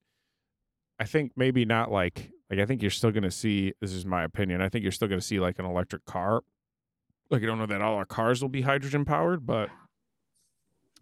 [1.00, 4.06] I think maybe not like like I think you're still going to see this is
[4.06, 4.62] my opinion.
[4.62, 6.42] I think you're still going to see like an electric car.
[7.30, 9.70] Like I don't know that all our cars will be hydrogen powered, but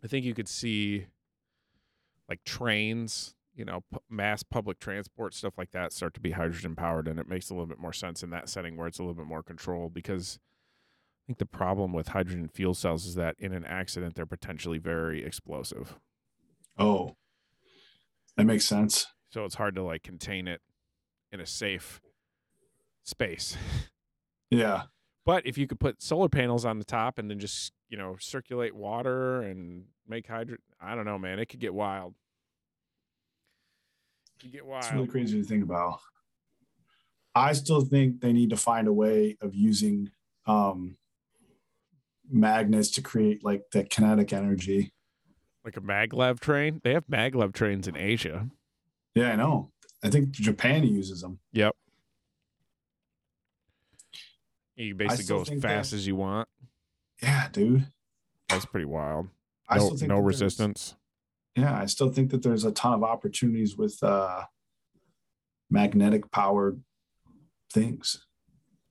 [0.03, 1.07] I think you could see
[2.29, 6.75] like trains you know, p- mass public transport stuff like that start to be hydrogen
[6.75, 9.03] powered, and it makes a little bit more sense in that setting where it's a
[9.03, 9.93] little bit more controlled.
[9.93, 10.39] Because
[11.23, 14.77] I think the problem with hydrogen fuel cells is that in an accident they're potentially
[14.77, 15.97] very explosive.
[16.77, 17.15] Oh,
[18.35, 19.07] that makes sense.
[19.29, 20.61] So it's hard to like contain it
[21.31, 22.01] in a safe
[23.03, 23.57] space.
[24.49, 24.83] Yeah.
[25.25, 28.17] But if you could put solar panels on the top and then just, you know,
[28.19, 32.13] circulate water and make hydrogen, I don't know, man, it could get wild.
[34.43, 34.83] You get wild.
[34.83, 35.99] It's really crazy to think about.
[37.33, 40.11] I still think they need to find a way of using
[40.45, 40.97] um,
[42.29, 44.91] magnets to create like that kinetic energy.
[45.63, 46.81] Like a maglev train?
[46.83, 48.49] They have maglev trains in Asia.
[49.15, 49.71] Yeah, I know.
[50.03, 51.39] I think Japan uses them.
[51.53, 51.73] Yep.
[54.75, 56.49] You basically go as fast that, as you want.
[57.21, 57.87] Yeah, dude.
[58.49, 59.29] That's pretty wild.
[59.73, 60.95] No, no resistance
[61.55, 64.43] yeah, I still think that there's a ton of opportunities with uh,
[65.69, 66.81] magnetic powered
[67.71, 68.25] things.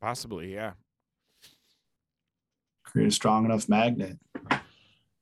[0.00, 0.72] Possibly, yeah.
[2.84, 4.18] Create a strong enough magnet.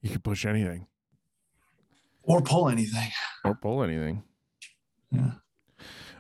[0.03, 0.86] You can push anything.
[2.22, 3.11] Or pull anything.
[3.45, 4.22] Or pull anything.
[5.11, 5.32] Yeah.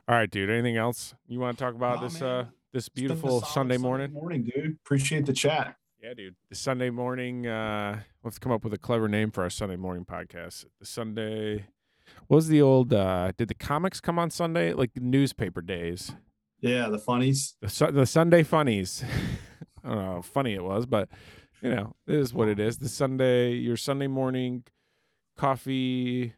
[0.08, 0.50] All right, dude.
[0.50, 4.08] Anything else you want to talk about this uh this beautiful Sunday morning?
[4.08, 4.76] Sunday morning, dude.
[4.84, 5.76] Appreciate the chat.
[6.02, 6.34] Yeah, dude.
[6.48, 10.06] The Sunday morning, uh, let's come up with a clever name for our Sunday morning
[10.06, 10.64] podcast.
[10.78, 11.66] The Sunday,
[12.26, 14.72] what was the old, uh, did the comics come on Sunday?
[14.72, 16.12] Like newspaper days?
[16.60, 17.56] Yeah, the funnies.
[17.60, 19.04] The, the Sunday funnies.
[19.84, 21.10] I don't know how funny it was, but,
[21.60, 22.78] you know, it is what it is.
[22.78, 24.64] The Sunday, your Sunday morning
[25.36, 26.32] coffee,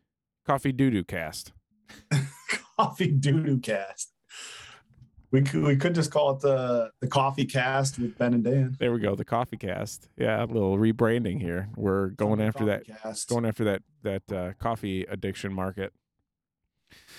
[0.45, 1.53] coffee doo doo cast.
[2.77, 4.12] coffee doo doo cast.
[5.33, 8.77] We could we could just call it the the coffee cast with Ben and Dan.
[8.79, 10.11] There we go, the coffee cast.
[10.17, 11.71] Yeah, a little rebranding here.
[11.75, 13.29] We're going Sunday after that cast.
[13.31, 15.95] going after that that uh, coffee addiction market.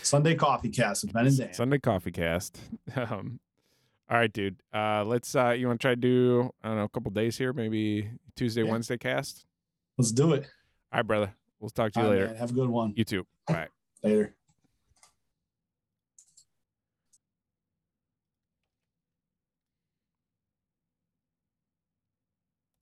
[0.03, 1.53] Sunday coffee cast with Ben and Dan.
[1.53, 2.59] Sunday coffee cast.
[2.95, 3.39] Um,
[4.09, 4.57] all right, dude.
[4.71, 5.35] Uh, let's.
[5.35, 8.11] Uh, you want to try to do I don't know a couple days here, maybe
[8.35, 8.69] Tuesday, yeah.
[8.69, 9.45] Wednesday cast.
[9.97, 10.43] Let's do it.
[10.91, 11.33] All right, brother.
[11.59, 12.27] We'll talk to you all later.
[12.27, 12.93] Right, Have a good one.
[12.95, 13.25] You too.
[13.47, 13.69] All right.
[14.03, 14.35] later.